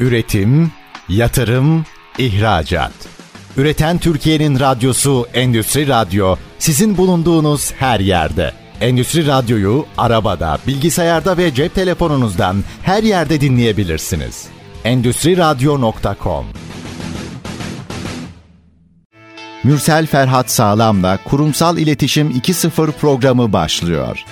[0.00, 0.72] Üretim,
[1.08, 1.84] yatırım,
[2.18, 2.92] ihracat.
[3.56, 8.52] Üreten Türkiye'nin radyosu Endüstri Radyo sizin bulunduğunuz her yerde.
[8.80, 14.46] Endüstri Radyo'yu arabada, bilgisayarda ve cep telefonunuzdan her yerde dinleyebilirsiniz.
[14.84, 16.46] Endüstri Radyo.com
[19.64, 24.24] Mürsel Ferhat Sağlam'la Kurumsal İletişim 2.0 programı başlıyor.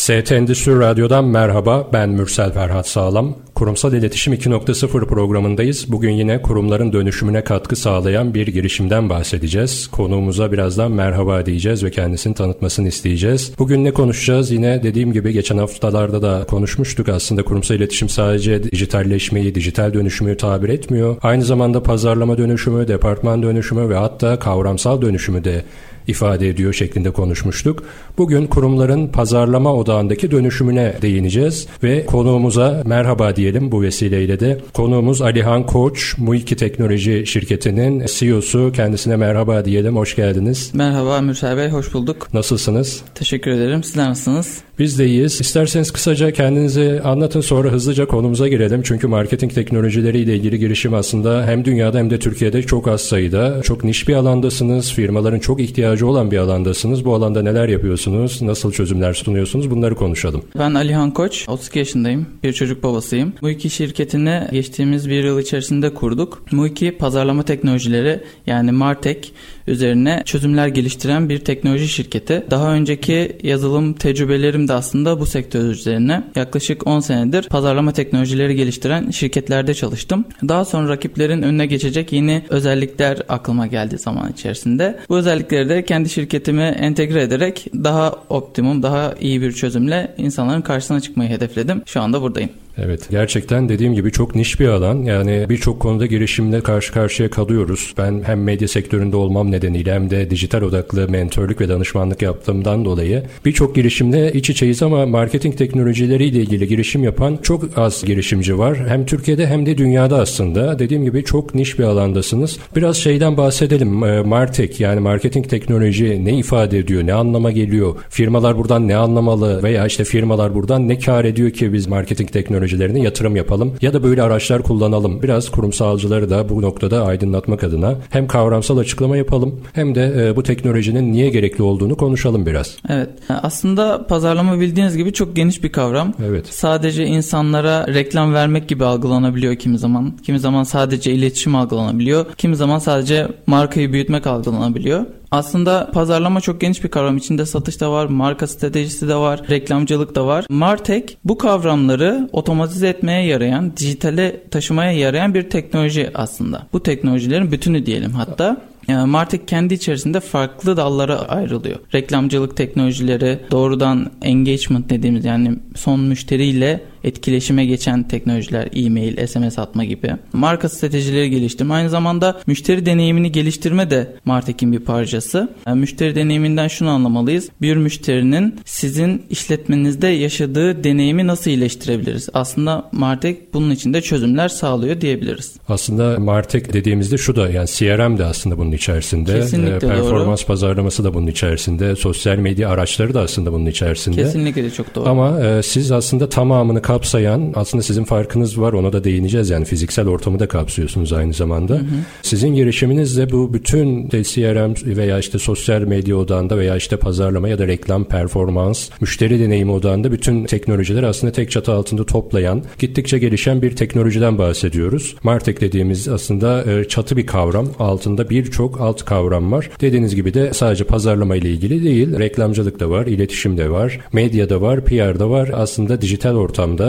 [0.00, 3.36] ST Endüstri Radyo'dan merhaba, ben Mürsel Ferhat Sağlam.
[3.54, 5.92] Kurumsal İletişim 2.0 programındayız.
[5.92, 9.86] Bugün yine kurumların dönüşümüne katkı sağlayan bir girişimden bahsedeceğiz.
[9.86, 13.52] Konuğumuza birazdan merhaba diyeceğiz ve kendisini tanıtmasını isteyeceğiz.
[13.58, 14.50] Bugün ne konuşacağız?
[14.50, 17.08] Yine dediğim gibi geçen haftalarda da konuşmuştuk.
[17.08, 21.16] Aslında kurumsal iletişim sadece dijitalleşmeyi, dijital dönüşümü tabir etmiyor.
[21.22, 25.64] Aynı zamanda pazarlama dönüşümü, departman dönüşümü ve hatta kavramsal dönüşümü de
[26.10, 27.84] ifade ediyor şeklinde konuşmuştuk.
[28.18, 34.60] Bugün kurumların pazarlama odağındaki dönüşümüne değineceğiz ve konuğumuza merhaba diyelim bu vesileyle de.
[34.72, 38.72] Konuğumuz Alihan Koç, Muiki Teknoloji şirketinin CEO'su.
[38.76, 39.96] Kendisine merhaba diyelim.
[39.96, 40.70] Hoş geldiniz.
[40.74, 42.34] Merhaba Mürsel Bey, hoş bulduk.
[42.34, 43.02] Nasılsınız?
[43.14, 43.84] Teşekkür ederim.
[43.84, 44.60] Sizler nasılsınız?
[44.78, 45.40] Biz de iyiyiz.
[45.40, 48.82] İsterseniz kısaca kendinizi anlatın sonra hızlıca konumuza girelim.
[48.82, 53.62] Çünkü marketing teknolojileriyle ilgili girişim aslında hem dünyada hem de Türkiye'de çok az sayıda.
[53.62, 54.92] Çok niş bir alandasınız.
[54.92, 57.04] Firmaların çok ihtiyacı olan bir alandasınız.
[57.04, 58.42] Bu alanda neler yapıyorsunuz?
[58.42, 59.70] Nasıl çözümler sunuyorsunuz?
[59.70, 60.42] Bunları konuşalım.
[60.58, 62.26] Ben Alihan Koç, 32 yaşındayım.
[62.42, 63.32] Bir çocuk babasıyım.
[63.40, 66.42] Muiki şirketini geçtiğimiz bir yıl içerisinde kurduk.
[66.52, 69.32] Muiki pazarlama teknolojileri yani Martek
[69.66, 72.44] üzerine çözümler geliştiren bir teknoloji şirketi.
[72.50, 76.24] Daha önceki yazılım tecrübelerim de aslında bu sektör üzerine.
[76.36, 80.24] Yaklaşık 10 senedir pazarlama teknolojileri geliştiren şirketlerde çalıştım.
[80.48, 84.98] Daha sonra rakiplerin önüne geçecek yeni özellikler aklıma geldi zaman içerisinde.
[85.08, 91.00] Bu özellikleri de kendi şirketime entegre ederek daha optimum, daha iyi bir çözümle insanların karşısına
[91.00, 91.82] çıkmayı hedefledim.
[91.86, 92.50] Şu anda buradayım.
[92.78, 95.02] Evet gerçekten dediğim gibi çok niş bir alan.
[95.02, 97.94] Yani birçok konuda girişimle karşı karşıya kalıyoruz.
[97.98, 103.22] Ben hem medya sektöründe olmam nedeniyle hem de dijital odaklı mentörlük ve danışmanlık yaptığımdan dolayı
[103.44, 108.88] birçok girişimle iç içeyiz ama marketing teknolojileriyle ilgili girişim yapan çok az girişimci var.
[108.88, 110.78] Hem Türkiye'de hem de dünyada aslında.
[110.78, 112.58] Dediğim gibi çok niş bir alandasınız.
[112.76, 114.04] Biraz şeyden bahsedelim.
[114.04, 117.94] Ee, Martek yani marketing teknoloji ne ifade ediyor, ne anlama geliyor?
[118.08, 122.59] Firmalar buradan ne anlamalı veya işte firmalar buradan ne kar ediyor ki biz marketing teknoloji
[122.60, 125.22] teknolojilerine yatırım yapalım ya da böyle araçlar kullanalım.
[125.22, 130.42] Biraz kurumsalcıları da bu noktada aydınlatmak adına hem kavramsal açıklama yapalım hem de e, bu
[130.42, 132.76] teknolojinin niye gerekli olduğunu konuşalım biraz.
[132.88, 133.08] Evet.
[133.28, 136.14] Aslında pazarlama bildiğiniz gibi çok geniş bir kavram.
[136.26, 136.46] Evet.
[136.46, 140.12] Sadece insanlara reklam vermek gibi algılanabiliyor kimi zaman.
[140.26, 142.26] Kimi zaman sadece iletişim algılanabiliyor.
[142.38, 145.06] Kimi zaman sadece markayı büyütmek algılanabiliyor.
[145.30, 147.16] Aslında pazarlama çok geniş bir kavram.
[147.16, 150.46] İçinde satış da var, marka stratejisi de var, reklamcılık da var.
[150.48, 156.66] Martek bu kavramları otomatize etmeye yarayan, dijitale taşımaya yarayan bir teknoloji aslında.
[156.72, 158.56] Bu teknolojilerin bütünü diyelim hatta.
[158.88, 161.78] Yani Martek kendi içerisinde farklı dallara ayrılıyor.
[161.94, 170.16] Reklamcılık teknolojileri, doğrudan engagement dediğimiz yani son müşteriyle etkileşime geçen teknolojiler, e-mail, SMS atma gibi.
[170.32, 171.74] Marka stratejileri geliştirme.
[171.74, 175.48] Aynı zamanda müşteri deneyimini geliştirme de Martek'in bir parçası.
[175.66, 177.48] Yani müşteri deneyiminden şunu anlamalıyız.
[177.62, 182.28] Bir müşterinin sizin işletmenizde yaşadığı deneyimi nasıl iyileştirebiliriz?
[182.34, 185.54] Aslında Martek bunun için de çözümler sağlıyor diyebiliriz.
[185.68, 189.40] Aslında Martek dediğimizde şu da yani CRM de aslında bunun içerisinde.
[189.40, 190.46] Kesinlikle e, Performans doğru.
[190.46, 191.96] pazarlaması da bunun içerisinde.
[191.96, 194.16] Sosyal medya araçları da aslında bunun içerisinde.
[194.16, 195.08] Kesinlikle de çok doğru.
[195.08, 200.08] Ama e, siz aslında tamamını kapsayan aslında sizin farkınız var ona da değineceğiz yani fiziksel
[200.08, 201.74] ortamı da kapsıyorsunuz aynı zamanda.
[201.74, 201.84] Hı hı.
[202.22, 207.66] Sizin girişiminizle bu bütün CRM veya işte sosyal medya odağında veya işte pazarlama ya da
[207.66, 213.76] reklam performans, müşteri deneyimi odağında bütün teknolojiler aslında tek çatı altında toplayan, gittikçe gelişen bir
[213.76, 215.16] teknolojiden bahsediyoruz.
[215.22, 217.68] Martek dediğimiz aslında e, çatı bir kavram.
[217.78, 219.70] Altında birçok alt kavram var.
[219.80, 224.50] Dediğiniz gibi de sadece pazarlama ile ilgili değil, reklamcılık da var, iletişim de var, medya
[224.50, 225.50] da var, PR da var.
[225.54, 226.79] Aslında dijital ortamda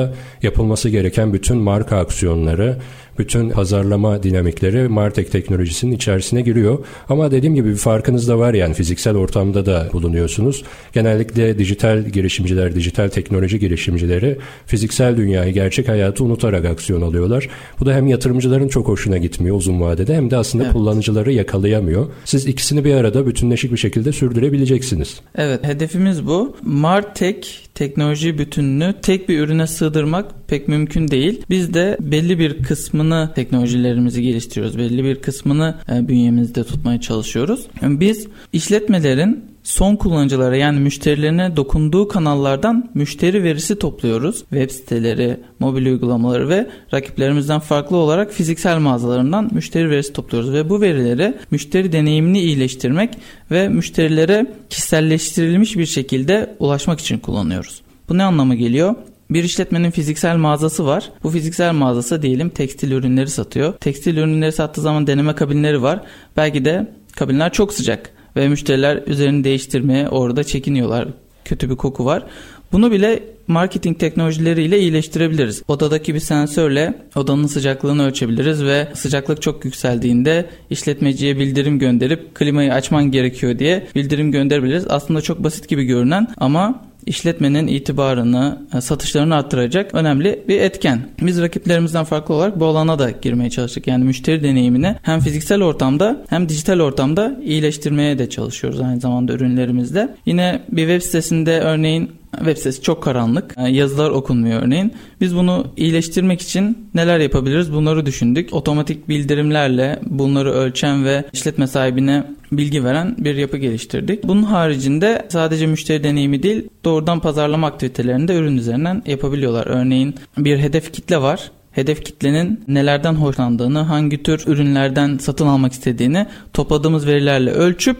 [0.41, 2.77] yapılması gereken bütün marka aksiyonları,
[3.17, 6.85] bütün pazarlama dinamikleri Martek teknolojisinin içerisine giriyor.
[7.09, 10.63] Ama dediğim gibi bir farkınız da var yani fiziksel ortamda da bulunuyorsunuz.
[10.93, 17.49] Genellikle dijital girişimciler, dijital teknoloji girişimcileri fiziksel dünyayı, gerçek hayatı unutarak aksiyon alıyorlar.
[17.79, 20.73] Bu da hem yatırımcıların çok hoşuna gitmiyor uzun vadede hem de aslında evet.
[20.73, 22.07] kullanıcıları yakalayamıyor.
[22.25, 25.19] Siz ikisini bir arada bütünleşik bir şekilde sürdürebileceksiniz.
[25.35, 26.55] Evet, hedefimiz bu.
[26.63, 31.41] Martek teknoloji bütününü tek bir ürüne sığdırmak pek mümkün değil.
[31.49, 34.77] Biz de belli bir kısmını teknolojilerimizi geliştiriyoruz.
[34.77, 37.67] Belli bir kısmını e, bünyemizde tutmaya çalışıyoruz.
[37.81, 44.39] Biz işletmelerin son kullanıcılara yani müşterilerine dokunduğu kanallardan müşteri verisi topluyoruz.
[44.39, 50.81] Web siteleri, mobil uygulamaları ve rakiplerimizden farklı olarak fiziksel mağazalarından müşteri verisi topluyoruz ve bu
[50.81, 53.17] verileri müşteri deneyimini iyileştirmek
[53.51, 57.81] ve müşterilere kişiselleştirilmiş bir şekilde ulaşmak için kullanıyoruz.
[58.09, 58.95] Bu ne anlama geliyor?
[59.29, 61.09] Bir işletmenin fiziksel mağazası var.
[61.23, 63.73] Bu fiziksel mağazası diyelim tekstil ürünleri satıyor.
[63.73, 66.01] Tekstil ürünleri sattığı zaman deneme kabinleri var.
[66.37, 71.07] Belki de kabinler çok sıcak ve müşteriler üzerini değiştirmeye orada çekiniyorlar.
[71.45, 72.23] Kötü bir koku var.
[72.71, 75.63] Bunu bile marketing teknolojileriyle iyileştirebiliriz.
[75.67, 83.11] Odadaki bir sensörle odanın sıcaklığını ölçebiliriz ve sıcaklık çok yükseldiğinde işletmeciye bildirim gönderip klimayı açman
[83.11, 84.85] gerekiyor diye bildirim gönderebiliriz.
[84.89, 91.01] Aslında çok basit gibi görünen ama işletmenin itibarını, e, satışlarını arttıracak önemli bir etken.
[91.21, 93.87] Biz rakiplerimizden farklı olarak bu alana da girmeye çalıştık.
[93.87, 100.15] Yani müşteri deneyimini hem fiziksel ortamda hem dijital ortamda iyileştirmeye de çalışıyoruz aynı zamanda ürünlerimizde.
[100.25, 103.55] Yine bir web sitesinde örneğin web sitesi çok karanlık.
[103.57, 104.93] E, yazılar okunmuyor örneğin.
[105.21, 108.53] Biz bunu iyileştirmek için neler yapabiliriz bunları düşündük.
[108.53, 114.23] Otomatik bildirimlerle bunları ölçen ve işletme sahibine bilgi veren bir yapı geliştirdik.
[114.23, 119.67] Bunun haricinde sadece müşteri deneyimi değil doğrudan pazarlama aktivitelerini de ürün üzerinden yapabiliyorlar.
[119.67, 126.27] Örneğin bir hedef kitle var hedef kitlenin nelerden hoşlandığını, hangi tür ürünlerden satın almak istediğini
[126.53, 127.97] topladığımız verilerle ölçüp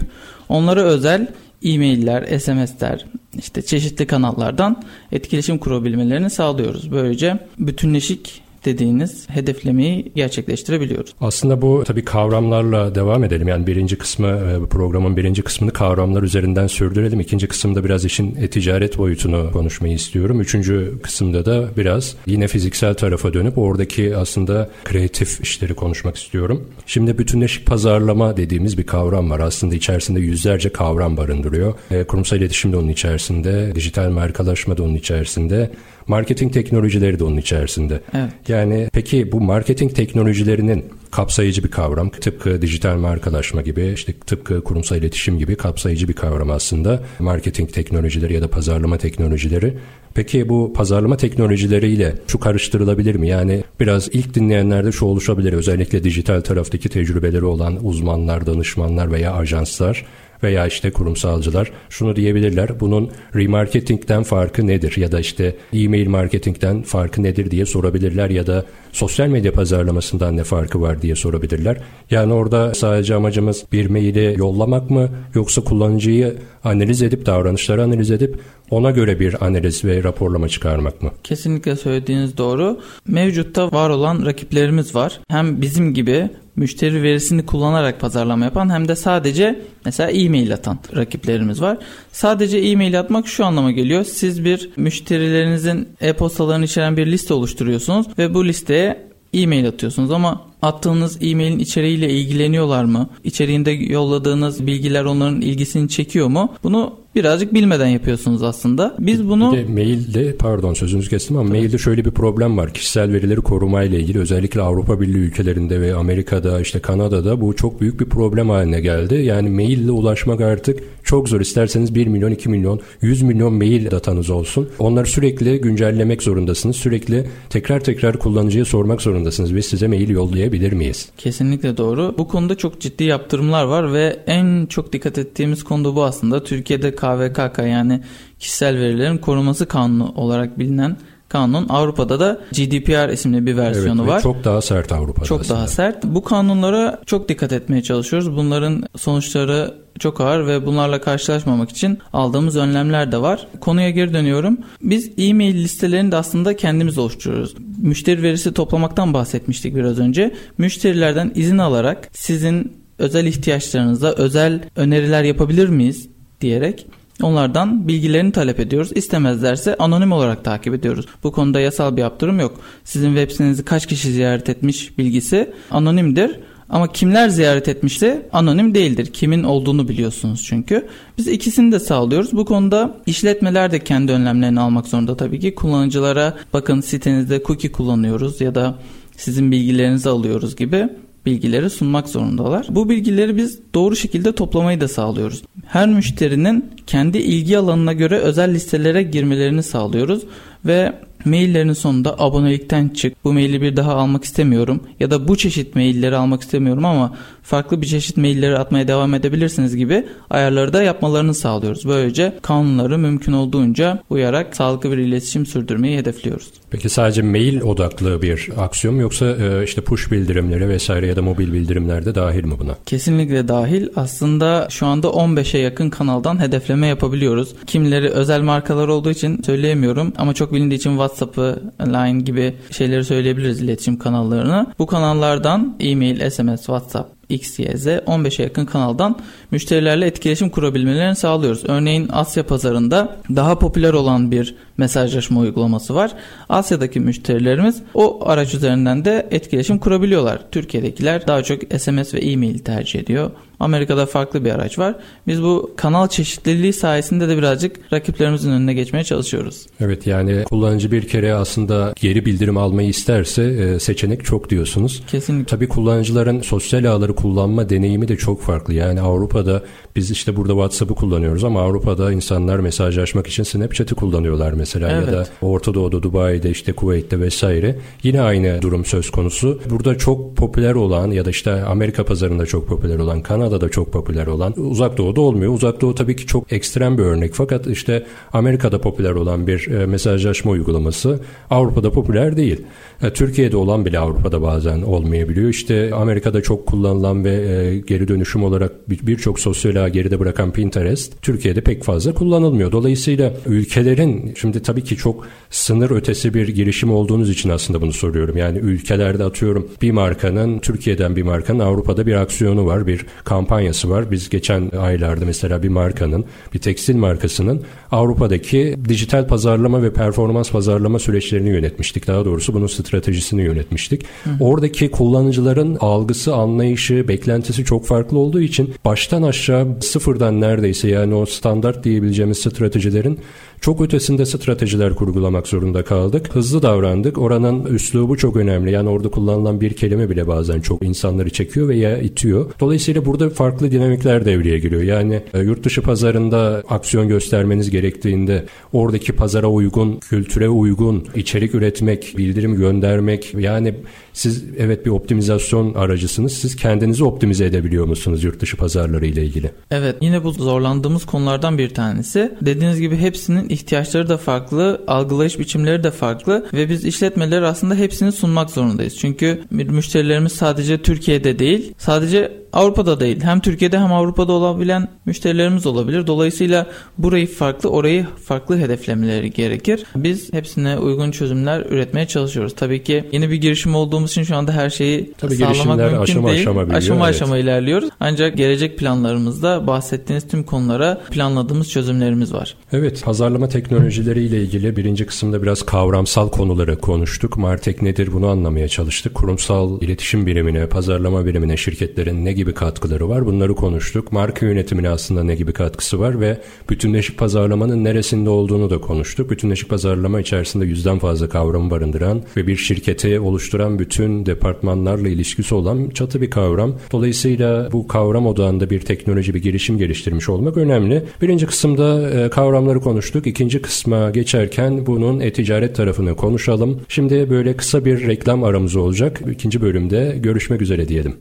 [0.49, 1.27] onlara özel
[1.63, 3.05] e-mailler, SMS'ler,
[3.37, 6.91] işte çeşitli kanallardan etkileşim kurabilmelerini sağlıyoruz.
[6.91, 11.13] Böylece bütünleşik dediğiniz hedeflemeyi gerçekleştirebiliyoruz.
[11.21, 13.47] Aslında bu tabii kavramlarla devam edelim.
[13.47, 17.19] Yani birinci kısmı e, programın birinci kısmını kavramlar üzerinden sürdürelim.
[17.19, 20.41] İkinci kısımda biraz işin e-ticaret boyutunu konuşmayı istiyorum.
[20.41, 26.67] Üçüncü kısımda da biraz yine fiziksel tarafa dönüp oradaki aslında kreatif işleri konuşmak istiyorum.
[26.85, 29.39] Şimdi bütünleşik pazarlama dediğimiz bir kavram var.
[29.39, 31.73] Aslında içerisinde yüzlerce kavram barındırıyor.
[31.91, 35.71] E, kurumsal iletişim de onun içerisinde, dijital markalaşma da onun içerisinde,
[36.11, 38.01] Marketing teknolojileri de onun içerisinde.
[38.13, 38.29] Evet.
[38.47, 42.09] Yani peki bu marketing teknolojilerinin kapsayıcı bir kavram.
[42.09, 47.03] Tıpkı dijital markalaşma gibi, işte tıpkı kurumsal iletişim gibi kapsayıcı bir kavram aslında.
[47.19, 49.77] Marketing teknolojileri ya da pazarlama teknolojileri.
[50.13, 53.27] Peki bu pazarlama teknolojileriyle şu karıştırılabilir mi?
[53.27, 55.53] Yani biraz ilk dinleyenlerde şu oluşabilir.
[55.53, 60.05] Özellikle dijital taraftaki tecrübeleri olan uzmanlar, danışmanlar veya ajanslar
[60.43, 62.79] veya işte kurumsalcılar şunu diyebilirler.
[62.79, 64.97] Bunun remarketingten farkı nedir?
[64.97, 70.43] Ya da işte e-mail marketingten farkı nedir diye sorabilirler ya da sosyal medya pazarlamasından ne
[70.43, 71.77] farkı var diye sorabilirler.
[72.09, 78.39] Yani orada sadece amacımız bir maili yollamak mı yoksa kullanıcıyı analiz edip davranışları analiz edip
[78.69, 81.11] ona göre bir analiz ve raporlama çıkarmak mı?
[81.23, 82.79] Kesinlikle söylediğiniz doğru.
[83.07, 85.19] Mevcutta var olan rakiplerimiz var.
[85.29, 91.61] Hem bizim gibi müşteri verisini kullanarak pazarlama yapan hem de sadece mesela e-mail atan rakiplerimiz
[91.61, 91.77] var.
[92.11, 94.03] Sadece e-mail atmak şu anlama geliyor.
[94.03, 101.17] Siz bir müşterilerinizin e-postalarını içeren bir liste oluşturuyorsunuz ve bu listeye e-mail atıyorsunuz ama attığınız
[101.21, 103.09] e-mailin içeriğiyle ilgileniyorlar mı?
[103.23, 106.53] İçeriğinde yolladığınız bilgiler onların ilgisini çekiyor mu?
[106.63, 108.95] Bunu birazcık bilmeden yapıyorsunuz aslında.
[108.99, 109.51] Biz bunu...
[109.51, 111.57] Bir de mailde pardon sözünüzü kestim ama Tabii.
[111.57, 112.73] mailde şöyle bir problem var.
[112.73, 117.81] Kişisel verileri koruma ile ilgili özellikle Avrupa Birliği ülkelerinde ve Amerika'da işte Kanada'da bu çok
[117.81, 119.15] büyük bir problem haline geldi.
[119.15, 121.41] Yani maille ulaşmak artık çok zor.
[121.41, 124.69] İsterseniz 1 milyon, 2 milyon, 100 milyon mail datanız olsun.
[124.79, 126.75] Onları sürekli güncellemek zorundasınız.
[126.75, 129.55] Sürekli tekrar tekrar kullanıcıya sormak zorundasınız.
[129.55, 131.09] Biz size mail yollayabilir miyiz?
[131.17, 132.15] Kesinlikle doğru.
[132.17, 136.43] Bu konuda çok ciddi yaptırımlar var ve en çok dikkat ettiğimiz konu bu aslında.
[136.43, 138.01] Türkiye'de KVKK yani
[138.39, 140.97] kişisel verilerin koruması kanunu olarak bilinen
[141.31, 141.69] kanun.
[141.69, 144.21] Avrupa'da da GDPR isimli bir versiyonu evet, var.
[144.21, 145.25] Çok daha sert Avrupa'da.
[145.25, 145.59] Çok aslında.
[145.59, 146.03] daha sert.
[146.03, 148.35] Bu kanunlara çok dikkat etmeye çalışıyoruz.
[148.35, 153.47] Bunların sonuçları çok ağır ve bunlarla karşılaşmamak için aldığımız önlemler de var.
[153.59, 154.57] Konuya geri dönüyorum.
[154.81, 157.55] Biz e-mail listelerini de aslında kendimiz oluşturuyoruz.
[157.81, 160.33] Müşteri verisi toplamaktan bahsetmiştik biraz önce.
[160.57, 166.07] Müşterilerden izin alarak sizin özel ihtiyaçlarınıza özel öneriler yapabilir miyiz
[166.41, 166.85] diyerek
[167.23, 168.91] Onlardan bilgilerini talep ediyoruz.
[168.95, 171.05] İstemezlerse anonim olarak takip ediyoruz.
[171.23, 172.59] Bu konuda yasal bir yaptırım yok.
[172.83, 176.39] Sizin web sitenizi kaç kişi ziyaret etmiş bilgisi anonimdir.
[176.69, 179.05] Ama kimler ziyaret etmişse anonim değildir.
[179.05, 180.87] Kimin olduğunu biliyorsunuz çünkü.
[181.17, 182.33] Biz ikisini de sağlıyoruz.
[182.33, 185.55] Bu konuda işletmeler de kendi önlemlerini almak zorunda tabii ki.
[185.55, 188.75] Kullanıcılara bakın sitenizde cookie kullanıyoruz ya da
[189.17, 190.89] sizin bilgilerinizi alıyoruz gibi
[191.25, 192.67] bilgileri sunmak zorundalar.
[192.69, 195.43] Bu bilgileri biz doğru şekilde toplamayı da sağlıyoruz.
[195.65, 200.23] Her müşterinin kendi ilgi alanına göre özel listelere girmelerini sağlıyoruz
[200.65, 200.93] ve
[201.25, 206.15] maillerin sonunda abonelikten çık, bu maili bir daha almak istemiyorum ya da bu çeşit mailleri
[206.15, 207.13] almak istemiyorum ama
[207.43, 211.87] farklı bir çeşit mailleri atmaya devam edebilirsiniz gibi ayarları da yapmalarını sağlıyoruz.
[211.87, 216.47] Böylece kanunları mümkün olduğunca uyarak sağlıklı bir iletişim sürdürmeyi hedefliyoruz.
[216.69, 221.21] Peki sadece mail odaklı bir aksiyon mu yoksa e, işte push bildirimleri vesaire ya da
[221.21, 222.75] mobil bildirimler de dahil mi buna?
[222.85, 223.87] Kesinlikle dahil.
[223.95, 227.55] Aslında şu anda 15'e yakın kanaldan hedefleme yapabiliyoruz.
[227.67, 233.61] Kimileri özel markalar olduğu için söyleyemiyorum ama çok bilindiği için WhatsApp'ı, Line gibi şeyleri söyleyebiliriz
[233.61, 234.67] iletişim kanallarını.
[234.79, 239.19] Bu kanallardan e-mail, SMS, WhatsApp, X, Y, Z 15'e yakın kanaldan
[239.51, 241.63] müşterilerle etkileşim kurabilmelerini sağlıyoruz.
[241.67, 246.11] Örneğin Asya pazarında daha popüler olan bir mesajlaşma uygulaması var.
[246.49, 250.41] Asya'daki müşterilerimiz o araç üzerinden de etkileşim kurabiliyorlar.
[250.51, 253.31] Türkiye'dekiler daha çok SMS ve e-mail tercih ediyor.
[253.61, 254.95] Amerika'da farklı bir araç var.
[255.27, 259.65] Biz bu kanal çeşitliliği sayesinde de birazcık rakiplerimizin önüne geçmeye çalışıyoruz.
[259.79, 265.03] Evet yani kullanıcı bir kere aslında geri bildirim almayı isterse e, seçenek çok diyorsunuz.
[265.07, 265.45] Kesinlikle.
[265.45, 268.73] Tabii kullanıcıların sosyal ağları kullanma deneyimi de çok farklı.
[268.73, 269.63] Yani Avrupa'da
[269.95, 275.07] biz işte burada WhatsApp'ı kullanıyoruz ama Avrupa'da insanlar mesajlaşmak için Snapchat'i kullanıyorlar mesela evet.
[275.07, 277.75] ya da Orta Doğu'da, Dubai'de, işte Kuveyt'te vesaire.
[278.03, 279.61] Yine aynı durum söz konusu.
[279.69, 284.27] Burada çok popüler olan ya da işte Amerika pazarında çok popüler olan, Kanada'da çok popüler
[284.27, 285.53] olan, Uzak Doğu'da olmuyor.
[285.53, 289.85] Uzak Doğu tabii ki çok ekstrem bir örnek fakat işte Amerika'da popüler olan bir e,
[289.85, 292.61] mesajlaşma uygulaması Avrupa'da popüler değil.
[293.03, 295.49] E, Türkiye'de olan bile Avrupa'da bazen olmayabiliyor.
[295.49, 301.21] İşte Amerika'da çok kullanılan ve e, geri dönüşüm olarak birçok sosyal ağ geride bırakan Pinterest
[301.21, 302.71] Türkiye'de pek fazla kullanılmıyor.
[302.71, 308.37] Dolayısıyla ülkelerin şimdi tabii ki çok sınır ötesi bir girişim olduğunuz için aslında bunu soruyorum.
[308.37, 314.11] Yani ülkelerde atıyorum bir markanın Türkiye'den bir markanın Avrupa'da bir aksiyonu var, bir kampanyası var.
[314.11, 320.99] Biz geçen aylarda mesela bir markanın, bir tekstil markasının Avrupa'daki dijital pazarlama ve performans pazarlama
[320.99, 322.07] süreçlerini yönetmiştik.
[322.07, 324.03] Daha doğrusu bunun stratejisini yönetmiştik.
[324.23, 324.29] Hı.
[324.39, 331.25] Oradaki kullanıcıların algısı, anlayışı, beklentisi çok farklı olduğu için baştan aşağı sıfırdan neredeyse yani o
[331.25, 333.19] standart diyebileceğimiz stratejilerin
[333.61, 336.35] çok ötesinde stratejiler kurgulamak zorunda kaldık.
[336.35, 337.17] Hızlı davrandık.
[337.17, 338.71] Oranın üslubu çok önemli.
[338.71, 342.51] Yani orada kullanılan bir kelime bile bazen çok insanları çekiyor veya itiyor.
[342.59, 344.81] Dolayısıyla burada farklı dinamikler devreye giriyor.
[344.81, 352.13] Yani e, yurt dışı pazarında aksiyon göstermeniz gerektiğinde oradaki pazara uygun, kültüre uygun içerik üretmek,
[352.17, 353.75] bildirim göndermek yani
[354.13, 356.33] siz evet bir optimizasyon aracısınız.
[356.33, 359.51] Siz kendinizi optimize edebiliyor musunuz yurt dışı pazarları ile ilgili?
[359.71, 362.31] Evet yine bu zorlandığımız konulardan bir tanesi.
[362.41, 368.11] Dediğiniz gibi hepsinin ihtiyaçları da farklı, algılayış biçimleri de farklı ve biz işletmeler aslında hepsini
[368.11, 368.97] sunmak zorundayız.
[368.97, 373.21] Çünkü müşterilerimiz sadece Türkiye'de değil, sadece Avrupa'da değil.
[373.23, 376.07] Hem Türkiye'de hem Avrupa'da olabilen müşterilerimiz olabilir.
[376.07, 379.83] Dolayısıyla burayı farklı, orayı farklı hedeflemeleri gerekir.
[379.95, 382.55] Biz hepsine uygun çözümler üretmeye çalışıyoruz.
[382.55, 386.27] Tabii ki yeni bir girişim olduğumuz için şu anda her şeyi Tabii sağlamak mümkün aşama
[386.27, 386.41] değil.
[386.41, 387.15] Aşama biliyor, aşama evet.
[387.15, 387.89] aşama ilerliyoruz.
[387.99, 392.55] Ancak gelecek planlarımızda bahsettiğiniz tüm konulara planladığımız çözümlerimiz var.
[392.73, 397.37] Evet, pazarlama teknolojileri ile ilgili birinci kısımda biraz kavramsal konuları konuştuk.
[397.37, 399.15] Martek nedir bunu anlamaya çalıştık.
[399.15, 404.11] Kurumsal iletişim birimine, pazarlama birimine şirketlerin ne gibi katkıları var bunları konuştuk.
[404.11, 406.37] Marka yönetimine aslında ne gibi katkısı var ve
[406.69, 409.29] bütünleşik pazarlamanın neresinde olduğunu da konuştuk.
[409.29, 415.89] Bütünleşik pazarlama içerisinde yüzden fazla kavramı barındıran ve bir şirketi oluşturan bütün departmanlarla ilişkisi olan
[415.89, 416.75] çatı bir kavram.
[416.91, 421.03] Dolayısıyla bu kavram odağında bir teknoloji, bir girişim geliştirmiş olmak önemli.
[421.21, 423.27] Birinci kısımda e, kavramları konuştuk.
[423.27, 426.81] İkinci kısma geçerken bunun e-ticaret tarafını konuşalım.
[426.89, 429.21] Şimdi böyle kısa bir reklam aramız olacak.
[429.31, 431.15] İkinci bölümde görüşmek üzere diyelim.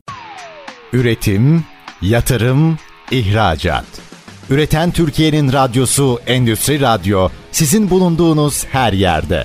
[0.92, 1.64] Üretim,
[2.02, 2.78] yatırım,
[3.10, 3.84] ihracat.
[4.50, 9.44] Üreten Türkiye'nin radyosu Endüstri Radyo sizin bulunduğunuz her yerde.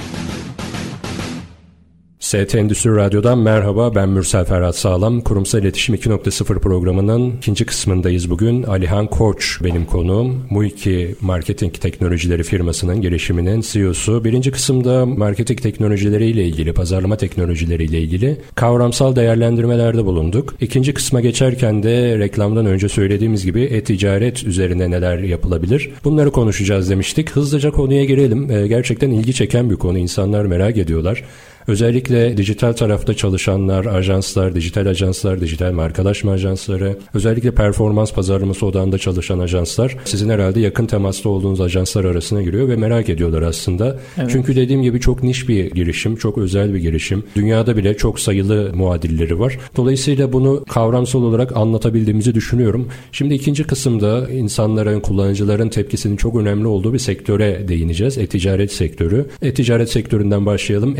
[2.21, 5.21] ST Endüstri Radyo'dan merhaba ben Mürsel Ferhat Sağlam.
[5.21, 8.63] Kurumsal İletişim 2.0 programının ikinci kısmındayız bugün.
[8.63, 10.43] Alihan Koç benim konuğum.
[10.49, 14.23] Muiki Marketing Teknolojileri firmasının gelişiminin CEO'su.
[14.23, 20.55] Birinci kısımda marketing teknolojileri ile ilgili, pazarlama teknolojileri ile ilgili kavramsal değerlendirmelerde bulunduk.
[20.61, 25.89] İkinci kısma geçerken de reklamdan önce söylediğimiz gibi e-ticaret üzerine neler yapılabilir?
[26.03, 27.31] Bunları konuşacağız demiştik.
[27.31, 28.67] Hızlıca konuya girelim.
[28.67, 29.97] Gerçekten ilgi çeken bir konu.
[29.97, 31.23] İnsanlar merak ediyorlar.
[31.67, 39.39] Özellikle dijital tarafta çalışanlar, ajanslar, dijital ajanslar, dijital markalaşma ajansları, özellikle performans pazarlaması odağında çalışan
[39.39, 43.99] ajanslar sizin herhalde yakın temasta olduğunuz ajanslar arasına giriyor ve merak ediyorlar aslında.
[44.17, 44.29] Evet.
[44.31, 47.23] Çünkü dediğim gibi çok niş bir girişim, çok özel bir girişim.
[47.35, 49.57] Dünyada bile çok sayılı muadilleri var.
[49.75, 52.87] Dolayısıyla bunu kavramsal olarak anlatabildiğimizi düşünüyorum.
[53.11, 58.17] Şimdi ikinci kısımda insanların, kullanıcıların tepkisinin çok önemli olduğu bir sektöre değineceğiz.
[58.17, 59.25] E-ticaret sektörü.
[59.41, 60.95] E-ticaret sektöründen başlayalım.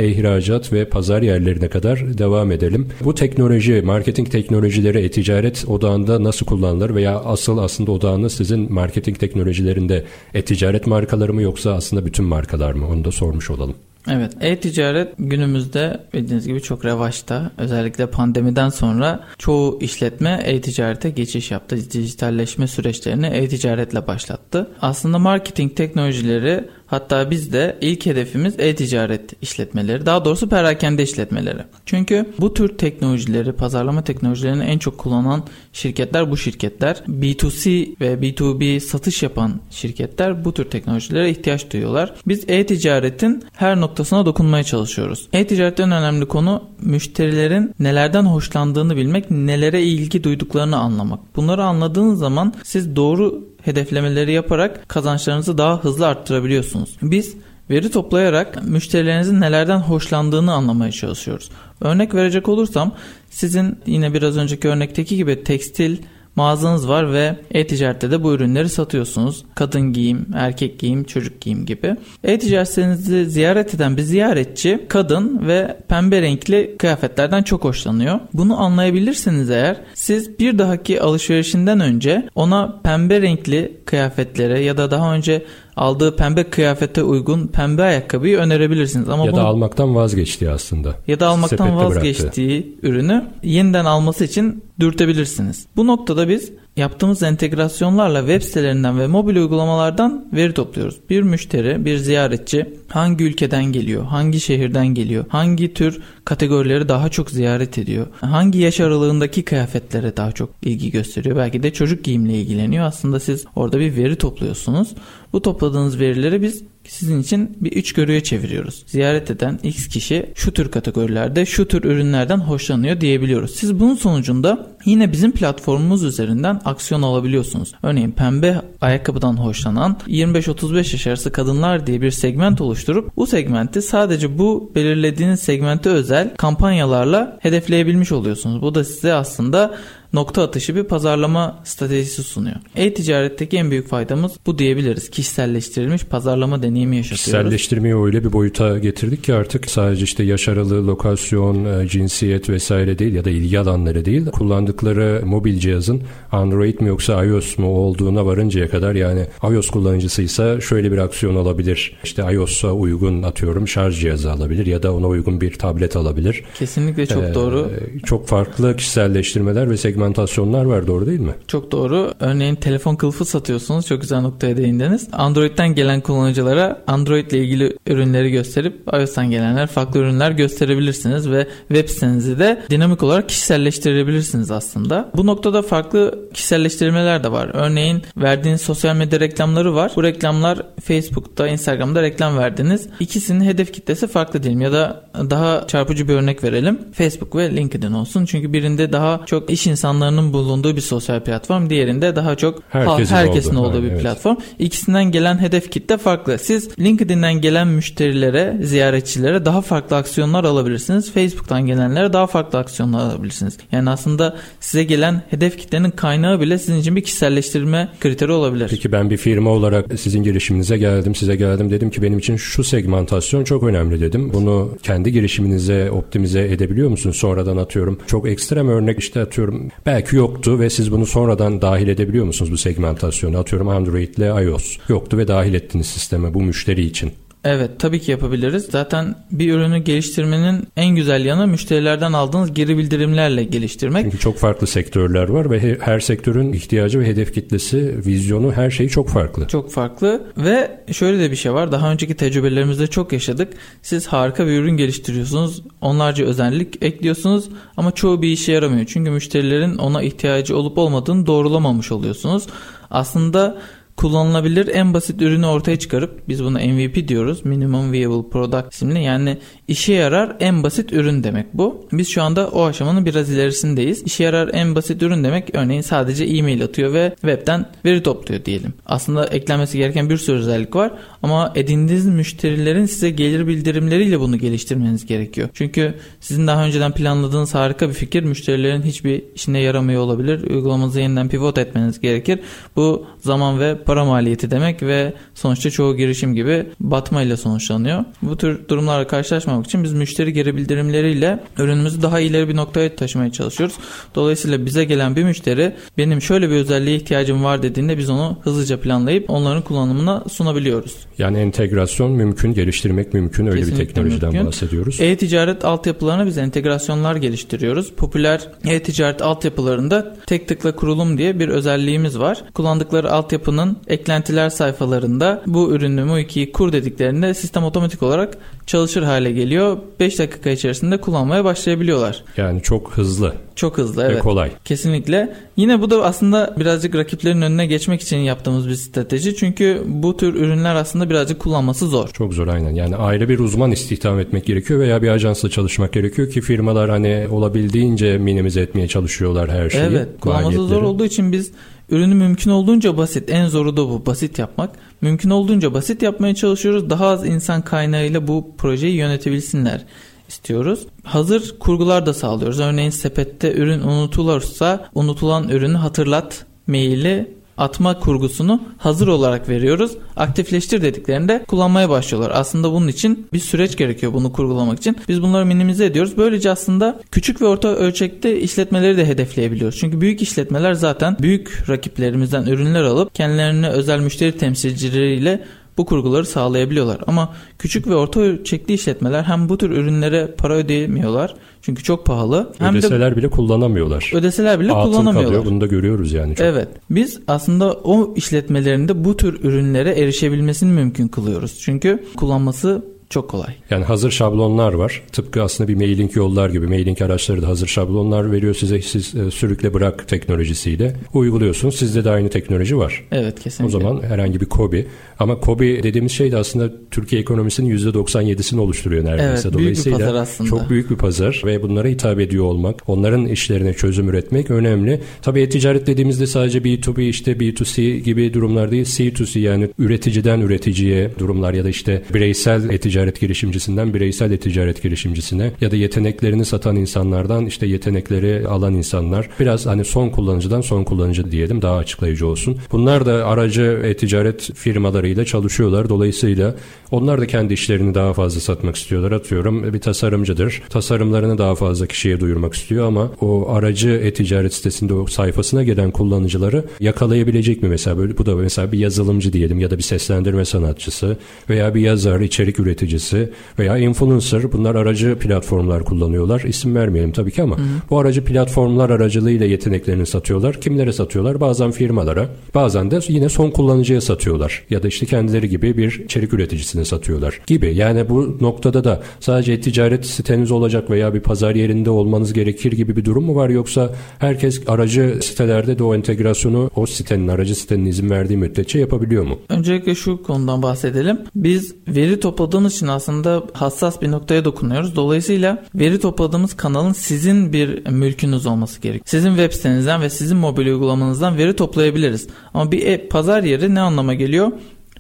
[0.51, 2.87] E-ihracat ve pazar yerlerine kadar devam edelim.
[3.03, 10.05] Bu teknoloji, marketing teknolojileri e-ticaret odağında nasıl kullanılır veya asıl aslında odağınız sizin marketing teknolojilerinde
[10.33, 12.87] e-ticaret markaları mı yoksa aslında bütün markalar mı?
[12.87, 13.75] Onu da sormuş olalım.
[14.09, 17.51] Evet, e-ticaret günümüzde bildiğiniz gibi çok revaçta.
[17.57, 21.77] Özellikle pandemiden sonra çoğu işletme e-ticarete geçiş yaptı.
[21.91, 24.67] Dijitalleşme süreçlerini e-ticaretle başlattı.
[24.81, 31.63] Aslında marketing teknolojileri Hatta biz de ilk hedefimiz e-ticaret işletmeleri, daha doğrusu perakende işletmeleri.
[31.85, 35.43] Çünkü bu tür teknolojileri, pazarlama teknolojilerini en çok kullanan
[35.73, 37.03] şirketler bu şirketler.
[37.07, 42.13] B2C ve B2B satış yapan şirketler bu tür teknolojilere ihtiyaç duyuyorlar.
[42.27, 45.27] Biz e-ticaretin her noktasına dokunmaya çalışıyoruz.
[45.33, 51.19] E-ticaretin en önemli konu müşterilerin nelerden hoşlandığını bilmek, nelere ilgi duyduklarını anlamak.
[51.35, 56.97] Bunları anladığınız zaman siz doğru hedeflemeleri yaparak kazançlarınızı daha hızlı arttırabiliyorsunuz.
[57.01, 57.35] Biz
[57.69, 61.49] veri toplayarak müşterilerinizin nelerden hoşlandığını anlamaya çalışıyoruz.
[61.81, 62.95] Örnek verecek olursam
[63.29, 65.97] sizin yine biraz önceki örnekteki gibi tekstil
[66.35, 69.45] mağazanız var ve e-ticarette de bu ürünleri satıyorsunuz.
[69.55, 71.95] Kadın giyim, erkek giyim, çocuk giyim gibi.
[72.23, 78.19] E-ticaretinizi ziyaret eden bir ziyaretçi kadın ve pembe renkli kıyafetlerden çok hoşlanıyor.
[78.33, 85.13] Bunu anlayabilirsiniz eğer siz bir dahaki alışverişinden önce ona pembe renkli kıyafetlere ya da daha
[85.13, 85.45] önce
[85.75, 89.09] aldığı pembe kıyafete uygun pembe ayakkabıyı önerebilirsiniz.
[89.09, 90.95] Ama ya bunu, da almaktan vazgeçtiği aslında.
[91.07, 92.87] Ya da almaktan vazgeçtiği bıraktı.
[92.87, 95.65] ürünü yeniden alması için dürtebilirsiniz.
[95.75, 100.99] Bu noktada biz yaptığımız entegrasyonlarla web sitelerinden ve mobil uygulamalardan veri topluyoruz.
[101.09, 107.31] Bir müşteri, bir ziyaretçi hangi ülkeden geliyor, hangi şehirden geliyor, hangi tür kategorileri daha çok
[107.31, 111.37] ziyaret ediyor, hangi yaş aralığındaki kıyafetlere daha çok ilgi gösteriyor.
[111.37, 112.85] Belki de çocuk giyimle ilgileniyor.
[112.85, 114.93] Aslında siz orada bir veri topluyorsunuz.
[115.33, 118.83] Bu topladığınız verileri biz sizin için bir üç görüye çeviriyoruz.
[118.87, 123.55] Ziyaret eden X kişi şu tür kategorilerde şu tür ürünlerden hoşlanıyor diyebiliyoruz.
[123.55, 127.71] Siz bunun sonucunda yine bizim platformumuz üzerinden aksiyon alabiliyorsunuz.
[127.83, 134.37] Örneğin pembe ayakkabıdan hoşlanan 25-35 yaş arası kadınlar diye bir segment oluşturup bu segmenti sadece
[134.37, 138.61] bu belirlediğiniz segmente özel kampanyalarla hedefleyebilmiş oluyorsunuz.
[138.61, 139.75] Bu da size aslında
[140.13, 142.55] nokta atışı bir pazarlama stratejisi sunuyor.
[142.75, 145.09] E-ticaretteki en büyük faydamız bu diyebiliriz.
[145.09, 147.23] Kişiselleştirilmiş pazarlama deneyimi yaşatıyoruz.
[147.23, 152.99] Kişiselleştirmeyi öyle bir boyuta getirdik ki artık sadece işte yaş aralığı, lokasyon, e, cinsiyet vesaire
[152.99, 154.25] değil ya da ilgi alanları değil.
[154.25, 160.91] Kullandıkları mobil cihazın Android mi yoksa iOS mu olduğuna varıncaya kadar yani iOS kullanıcısıysa şöyle
[160.91, 161.97] bir aksiyon alabilir.
[162.03, 166.43] İşte iOS'a uygun atıyorum şarj cihazı alabilir ya da ona uygun bir tablet alabilir.
[166.59, 167.71] Kesinlikle çok ee, doğru.
[168.05, 171.33] Çok farklı kişiselleştirmeler ve segment segmentasyonlar var doğru değil mi?
[171.47, 172.13] Çok doğru.
[172.19, 173.85] Örneğin telefon kılıfı satıyorsunuz.
[173.85, 175.07] Çok güzel noktaya değindiniz.
[175.11, 181.89] Android'den gelen kullanıcılara Android ile ilgili ürünleri gösterip iOS'tan gelenler farklı ürünler gösterebilirsiniz ve web
[181.89, 185.09] sitenizi de dinamik olarak kişiselleştirebilirsiniz aslında.
[185.15, 187.51] Bu noktada farklı kişiselleştirmeler de var.
[187.53, 189.91] Örneğin verdiğiniz sosyal medya reklamları var.
[189.95, 192.87] Bu reklamlar Facebook'ta, Instagram'da reklam verdiniz.
[192.99, 196.79] İkisinin hedef kitlesi farklı diyelim ya da daha çarpıcı bir örnek verelim.
[196.93, 198.25] Facebook ve LinkedIn olsun.
[198.25, 201.69] Çünkü birinde daha çok iş insanı insanlarının bulunduğu bir sosyal platform.
[201.69, 204.01] Diğerinde daha çok herkesin, herkesin olduğu, olduğu bir evet.
[204.01, 204.35] platform.
[204.59, 206.37] İkisinden gelen hedef kitle farklı.
[206.37, 211.11] Siz LinkedIn'den gelen müşterilere, ziyaretçilere daha farklı aksiyonlar alabilirsiniz.
[211.11, 213.57] Facebook'tan gelenlere daha farklı aksiyonlar alabilirsiniz.
[213.71, 218.67] Yani aslında size gelen hedef kitlenin kaynağı bile sizin için bir kişiselleştirme kriteri olabilir.
[218.69, 222.63] Peki ben bir firma olarak sizin girişiminize geldim, size geldim dedim ki benim için şu
[222.63, 224.33] segmentasyon çok önemli dedim.
[224.33, 227.15] Bunu kendi girişiminize optimize edebiliyor musunuz?
[227.15, 227.99] Sonradan atıyorum.
[228.07, 232.57] Çok ekstrem örnek işte atıyorum Belki yoktu ve siz bunu sonradan dahil edebiliyor musunuz bu
[232.57, 233.37] segmentasyonu?
[233.37, 234.77] Atıyorum Android ile iOS.
[234.89, 237.11] Yoktu ve dahil ettiniz sisteme bu müşteri için.
[237.43, 238.67] Evet tabii ki yapabiliriz.
[238.71, 244.03] Zaten bir ürünü geliştirmenin en güzel yanı müşterilerden aldığınız geri bildirimlerle geliştirmek.
[244.03, 248.89] Çünkü çok farklı sektörler var ve her sektörün ihtiyacı ve hedef kitlesi, vizyonu her şeyi
[248.89, 249.47] çok farklı.
[249.47, 251.71] Çok farklı ve şöyle de bir şey var.
[251.71, 253.53] Daha önceki tecrübelerimizde çok yaşadık.
[253.81, 255.63] Siz harika bir ürün geliştiriyorsunuz.
[255.81, 258.85] Onlarca özellik ekliyorsunuz ama çoğu bir işe yaramıyor.
[258.85, 262.47] Çünkü müşterilerin ona ihtiyacı olup olmadığını doğrulamamış oluyorsunuz.
[262.91, 263.61] Aslında
[264.01, 267.45] kullanılabilir en basit ürünü ortaya çıkarıp biz buna MVP diyoruz.
[267.45, 269.03] Minimum Viable Product isimli.
[269.03, 269.37] Yani
[269.71, 271.85] işe yarar en basit ürün demek bu.
[271.91, 274.03] Biz şu anda o aşamanın biraz ilerisindeyiz.
[274.05, 278.73] İşe yarar en basit ürün demek örneğin sadece e-mail atıyor ve webten veri topluyor diyelim.
[278.85, 280.91] Aslında eklenmesi gereken bir sürü özellik var
[281.23, 285.49] ama edindiğiniz müşterilerin size gelir bildirimleriyle bunu geliştirmeniz gerekiyor.
[285.53, 290.49] Çünkü sizin daha önceden planladığınız harika bir fikir müşterilerin hiçbir işine yaramıyor olabilir.
[290.49, 292.39] Uygulamanızı yeniden pivot etmeniz gerekir.
[292.75, 298.05] Bu zaman ve para maliyeti demek ve sonuçta çoğu girişim gibi batmayla sonuçlanıyor.
[298.21, 303.31] Bu tür durumlarla karşılaşmamak için biz müşteri geri bildirimleriyle ürünümüzü daha ileri bir noktaya taşımaya
[303.31, 303.75] çalışıyoruz.
[304.15, 308.79] Dolayısıyla bize gelen bir müşteri benim şöyle bir özelliğe ihtiyacım var dediğinde biz onu hızlıca
[308.79, 310.95] planlayıp onların kullanımına sunabiliyoruz.
[311.17, 313.45] Yani entegrasyon mümkün, geliştirmek mümkün.
[313.45, 314.47] Öyle Kesinlikle bir teknolojiden mümkün.
[314.47, 315.01] bahsediyoruz.
[315.01, 317.91] E-ticaret altyapılarına biz entegrasyonlar geliştiriyoruz.
[317.91, 322.43] Popüler e-ticaret altyapılarında tek tıkla kurulum diye bir özelliğimiz var.
[322.53, 329.50] Kullandıkları altyapının eklentiler sayfalarında bu ürünü Mu2'yi kur dediklerinde sistem otomatik olarak çalışır hale geliyor.
[329.99, 332.23] 5 dakika içerisinde kullanmaya başlayabiliyorlar.
[332.37, 333.33] Yani çok hızlı.
[333.55, 334.15] Çok hızlı evet.
[334.15, 334.51] Ve kolay.
[334.65, 335.35] Kesinlikle.
[335.57, 339.35] Yine bu da aslında birazcık rakiplerin önüne geçmek için yaptığımız bir strateji.
[339.35, 342.09] Çünkü bu tür ürünler aslında birazcık kullanması zor.
[342.09, 342.75] Çok zor aynen.
[342.75, 347.27] Yani ayrı bir uzman istihdam etmek gerekiyor veya bir ajansla çalışmak gerekiyor ki firmalar hani
[347.31, 349.83] olabildiğince minimize etmeye çalışıyorlar her şeyi.
[349.83, 350.07] Evet.
[350.21, 351.51] Kullanması zor olduğu için biz
[351.91, 353.29] ürünü mümkün olduğunca basit.
[353.29, 354.05] En zoru da bu.
[354.05, 354.69] Basit yapmak.
[355.01, 356.89] Mümkün olduğunca basit yapmaya çalışıyoruz.
[356.89, 359.85] Daha az insan kaynağıyla bu projeyi yönetebilsinler
[360.27, 360.87] istiyoruz.
[361.03, 362.59] Hazır kurgular da sağlıyoruz.
[362.59, 369.91] Örneğin sepette ürün unutulursa unutulan ürünü hatırlat maili atma kurgusunu hazır olarak veriyoruz.
[370.15, 372.31] Aktifleştir dediklerinde kullanmaya başlıyorlar.
[372.33, 374.97] Aslında bunun için bir süreç gerekiyor bunu kurgulamak için.
[375.07, 376.17] Biz bunları minimize ediyoruz.
[376.17, 379.79] Böylece aslında küçük ve orta ölçekte işletmeleri de hedefleyebiliyoruz.
[379.79, 385.43] Çünkü büyük işletmeler zaten büyük rakiplerimizden ürünler alıp kendilerine özel müşteri temsilcileriyle
[385.77, 386.97] bu kurguları sağlayabiliyorlar.
[387.07, 392.53] Ama küçük ve orta ölçekli işletmeler hem bu tür ürünlere para ödeyemiyorlar çünkü çok pahalı.
[392.57, 394.11] Hem ödeseler de, bile kullanamıyorlar.
[394.13, 395.25] Ödeseler bile Atıl kullanamıyorlar.
[395.25, 395.45] Kalıyor.
[395.45, 396.35] Bunu da görüyoruz yani.
[396.35, 396.45] Çok.
[396.45, 396.67] Evet.
[396.89, 401.59] Biz aslında o işletmelerinde bu tür ürünlere erişebilmesini mümkün kılıyoruz.
[401.59, 403.53] Çünkü kullanması çok kolay.
[403.69, 405.03] Yani hazır şablonlar var.
[405.11, 406.67] Tıpkı aslında bir mailing yollar gibi.
[406.67, 408.81] Mailing araçları da hazır şablonlar veriyor size.
[408.81, 411.75] Siz e, sürükle bırak teknolojisiyle uyguluyorsunuz.
[411.75, 413.03] Sizde de aynı teknoloji var.
[413.11, 413.77] Evet kesinlikle.
[413.77, 414.87] O zaman herhangi bir kobi.
[415.19, 419.49] Ama kobi dediğimiz şey de aslında Türkiye ekonomisinin %97'sini oluşturuyor neredeyse.
[419.49, 420.49] Evet, büyük bir pazar aslında.
[420.49, 425.01] Çok büyük bir pazar ve bunlara hitap ediyor olmak, onların işlerine çözüm üretmek önemli.
[425.21, 428.85] Tabii e-ticaret dediğimizde sadece B2B işte B2C gibi durumlar değil.
[428.85, 435.51] C2C yani üreticiden üreticiye durumlar ya da işte bireysel e-ticaret ticaret girişimcisinden bireysel ticaret girişimcisine
[435.61, 441.31] ya da yeteneklerini satan insanlardan işte yetenekleri alan insanlar biraz hani son kullanıcıdan son kullanıcı
[441.31, 442.57] diyelim daha açıklayıcı olsun.
[442.71, 445.89] Bunlar da aracı e-ticaret firmalarıyla çalışıyorlar.
[445.89, 446.55] Dolayısıyla
[446.91, 449.11] onlar da kendi işlerini daha fazla satmak istiyorlar.
[449.11, 450.61] Atıyorum bir tasarımcıdır.
[450.69, 456.65] Tasarımlarını daha fazla kişiye duyurmak istiyor ama o aracı e-ticaret sitesinde o sayfasına gelen kullanıcıları
[456.79, 461.17] yakalayabilecek mi mesela böyle bu da mesela bir yazılımcı diyelim ya da bir seslendirme sanatçısı
[461.49, 466.41] veya bir yazar, içerik üretici üreticisi veya influencer bunlar aracı platformlar kullanıyorlar.
[466.41, 467.65] İsim vermeyelim tabii ki ama hı hı.
[467.89, 470.61] bu aracı platformlar aracılığıyla yeteneklerini satıyorlar.
[470.61, 471.41] Kimlere satıyorlar?
[471.41, 474.63] Bazen firmalara, bazen de yine son kullanıcıya satıyorlar.
[474.69, 477.75] Ya da işte kendileri gibi bir içerik üreticisine satıyorlar gibi.
[477.75, 482.95] Yani bu noktada da sadece ticaret siteniz olacak veya bir pazar yerinde olmanız gerekir gibi
[482.95, 487.85] bir durum mu var yoksa herkes aracı sitelerde de o entegrasyonu o sitenin aracı sitenin
[487.85, 489.39] izin verdiği müddetçe yapabiliyor mu?
[489.49, 491.19] Öncelikle şu konudan bahsedelim.
[491.35, 494.95] Biz veri topladığımız için aslında hassas bir noktaya dokunuyoruz.
[494.95, 499.01] Dolayısıyla veri topladığımız kanalın sizin bir mülkünüz olması gerek.
[499.05, 502.27] Sizin web sitenizden ve sizin mobil uygulamanızdan veri toplayabiliriz.
[502.53, 504.51] Ama bir e, pazar yeri ne anlama geliyor?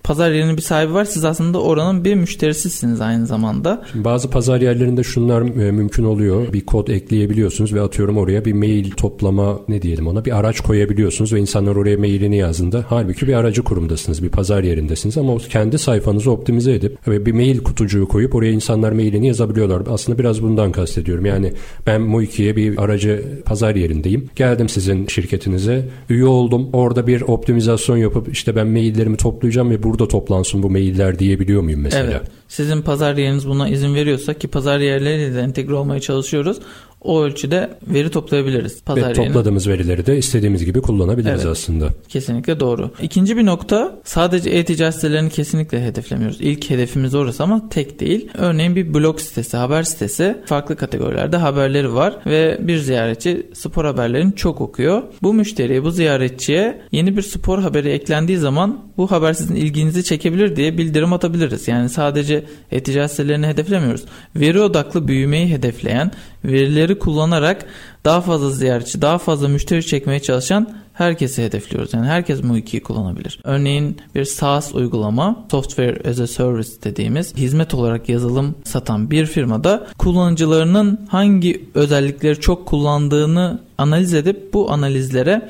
[0.03, 1.05] Pazar yerinin bir sahibi var.
[1.05, 3.83] Siz aslında oranın bir müşterisisiniz aynı zamanda.
[3.91, 6.53] Şimdi bazı pazar yerlerinde şunlar e, mümkün oluyor.
[6.53, 11.33] Bir kod ekleyebiliyorsunuz ve atıyorum oraya bir mail toplama ne diyelim ona bir araç koyabiliyorsunuz
[11.33, 14.23] ve insanlar oraya mailini yazdığında halbuki bir aracı kurumdasınız.
[14.23, 18.91] Bir pazar yerindesiniz ama kendi sayfanızı optimize edip ve bir mail kutucuğu koyup oraya insanlar
[18.91, 19.83] mailini yazabiliyorlar.
[19.89, 21.25] Aslında biraz bundan kastediyorum.
[21.25, 21.53] Yani
[21.87, 24.29] ben Muiki'ye bir aracı pazar yerindeyim.
[24.35, 25.89] Geldim sizin şirketinize.
[26.09, 26.69] Üye oldum.
[26.73, 31.61] Orada bir optimizasyon yapıp işte ben maillerimi toplayacağım ve bu burada toplansın bu mailler diyebiliyor
[31.61, 32.11] muyum mesela?
[32.11, 32.21] Evet.
[32.47, 36.57] Sizin pazar yeriniz buna izin veriyorsa ki pazar yerleriyle de entegre olmaya çalışıyoruz.
[37.01, 38.81] O ölçüde veri toplayabiliriz.
[38.81, 39.79] Pazar Ve topladığımız yerine.
[39.79, 41.89] verileri de istediğimiz gibi kullanabiliriz evet, aslında.
[42.09, 42.91] Kesinlikle doğru.
[43.01, 46.41] İkinci bir nokta sadece e-ticaret sitelerini kesinlikle hedeflemiyoruz.
[46.41, 48.29] İlk hedefimiz orası ama tek değil.
[48.37, 54.35] Örneğin bir blog sitesi, haber sitesi farklı kategorilerde haberleri var ve bir ziyaretçi spor haberlerini
[54.35, 55.03] çok okuyor.
[55.21, 60.55] Bu müşteriye, bu ziyaretçiye yeni bir spor haberi eklendiği zaman bu haber sizin ilginizi çekebilir
[60.55, 61.67] diye bildirim atabiliriz.
[61.67, 64.03] Yani sadece e-ticaret sitelerini hedeflemiyoruz.
[64.35, 66.11] Veri odaklı büyümeyi hedefleyen,
[66.45, 67.65] verileri kullanarak
[68.05, 71.93] daha fazla ziyaretçi, daha fazla müşteri çekmeye çalışan herkesi hedefliyoruz.
[71.93, 73.39] Yani herkes bu ikiyi kullanabilir.
[73.43, 79.87] Örneğin bir SaaS uygulama, Software as a Service dediğimiz hizmet olarak yazılım satan bir firmada
[79.97, 85.49] kullanıcılarının hangi özellikleri çok kullandığını analiz edip bu analizlere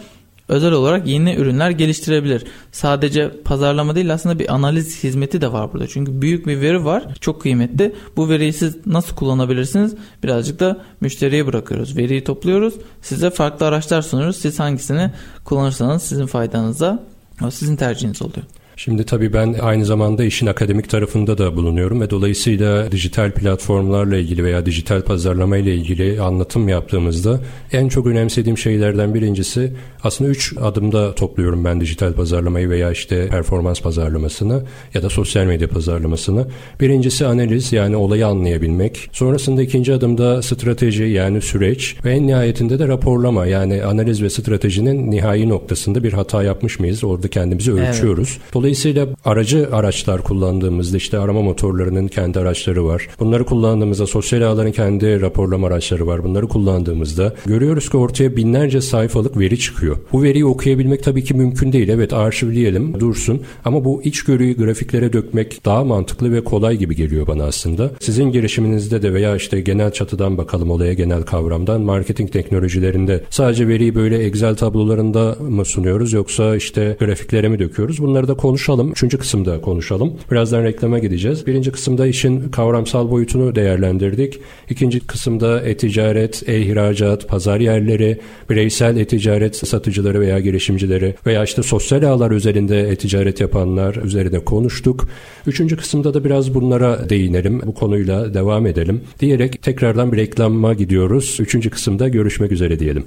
[0.51, 2.43] özel olarak yeni ürünler geliştirebilir.
[2.71, 5.87] Sadece pazarlama değil aslında bir analiz hizmeti de var burada.
[5.87, 7.03] Çünkü büyük bir veri var.
[7.21, 7.95] Çok kıymetli.
[8.17, 9.95] Bu veriyi siz nasıl kullanabilirsiniz?
[10.23, 11.97] Birazcık da müşteriye bırakıyoruz.
[11.97, 12.73] Veriyi topluyoruz.
[13.01, 14.37] Size farklı araçlar sunuyoruz.
[14.37, 15.11] Siz hangisini
[15.45, 17.03] kullanırsanız sizin faydanıza
[17.49, 18.45] sizin tercihiniz oluyor.
[18.83, 24.43] Şimdi tabii ben aynı zamanda işin akademik tarafında da bulunuyorum ve dolayısıyla dijital platformlarla ilgili
[24.43, 27.39] veya dijital pazarlama ile ilgili anlatım yaptığımızda
[27.71, 33.81] en çok önemsediğim şeylerden birincisi aslında üç adımda topluyorum ben dijital pazarlamayı veya işte performans
[33.81, 36.47] pazarlamasını ya da sosyal medya pazarlamasını.
[36.79, 39.09] Birincisi analiz yani olayı anlayabilmek.
[39.11, 45.11] Sonrasında ikinci adımda strateji yani süreç ve en nihayetinde de raporlama yani analiz ve stratejinin
[45.11, 47.03] nihai noktasında bir hata yapmış mıyız?
[47.03, 48.37] Orada kendimizi ölçüyoruz.
[48.41, 48.53] Evet.
[48.53, 53.07] Dolayısıyla aracı araçlar kullandığımızda işte arama motorlarının kendi araçları var.
[53.19, 56.23] Bunları kullandığımızda sosyal ağların kendi raporlama araçları var.
[56.23, 59.90] Bunları kullandığımızda görüyoruz ki ortaya binlerce sayfalık veri çıkıyor.
[60.11, 61.89] Bu veriyi okuyabilmek tabii ki mümkün değil.
[61.89, 67.43] Evet arşivleyelim dursun ama bu içgörüyü grafiklere dökmek daha mantıklı ve kolay gibi geliyor bana
[67.43, 67.91] aslında.
[67.99, 73.95] Sizin girişiminizde de veya işte genel çatıdan bakalım olaya genel kavramdan marketing teknolojilerinde sadece veriyi
[73.95, 78.01] böyle Excel tablolarında mı sunuyoruz yoksa işte grafiklere mi döküyoruz?
[78.01, 78.91] Bunları da konuşalım.
[78.91, 80.13] Üçüncü kısımda konuşalım.
[80.31, 81.47] Birazdan reklama gideceğiz.
[81.47, 84.39] Birinci kısımda işin kavramsal boyutunu değerlendirdik.
[84.69, 92.31] İkinci kısımda e-ticaret, e-ihracat, pazar yerleri, bireysel e-ticaret satıcıları veya girişimcileri veya işte sosyal ağlar
[92.31, 95.07] üzerinde e-ticaret yapanlar üzerine konuştuk.
[95.47, 97.61] Üçüncü kısımda da biraz bunlara değinelim.
[97.65, 99.01] Bu konuyla devam edelim.
[99.19, 101.37] Diyerek tekrardan bir reklama gidiyoruz.
[101.39, 103.05] Üçüncü kısımda görüşmek üzere diyelim.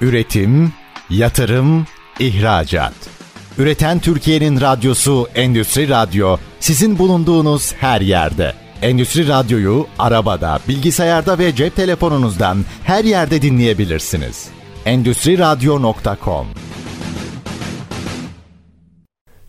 [0.00, 0.72] Üretim,
[1.10, 1.86] yatırım,
[2.20, 2.94] ihracat.
[3.58, 8.52] Üreten Türkiye'nin radyosu Endüstri Radyo sizin bulunduğunuz her yerde.
[8.82, 14.48] Endüstri Radyo'yu arabada, bilgisayarda ve cep telefonunuzdan her yerde dinleyebilirsiniz.
[14.86, 16.46] Endüstri Radyo.com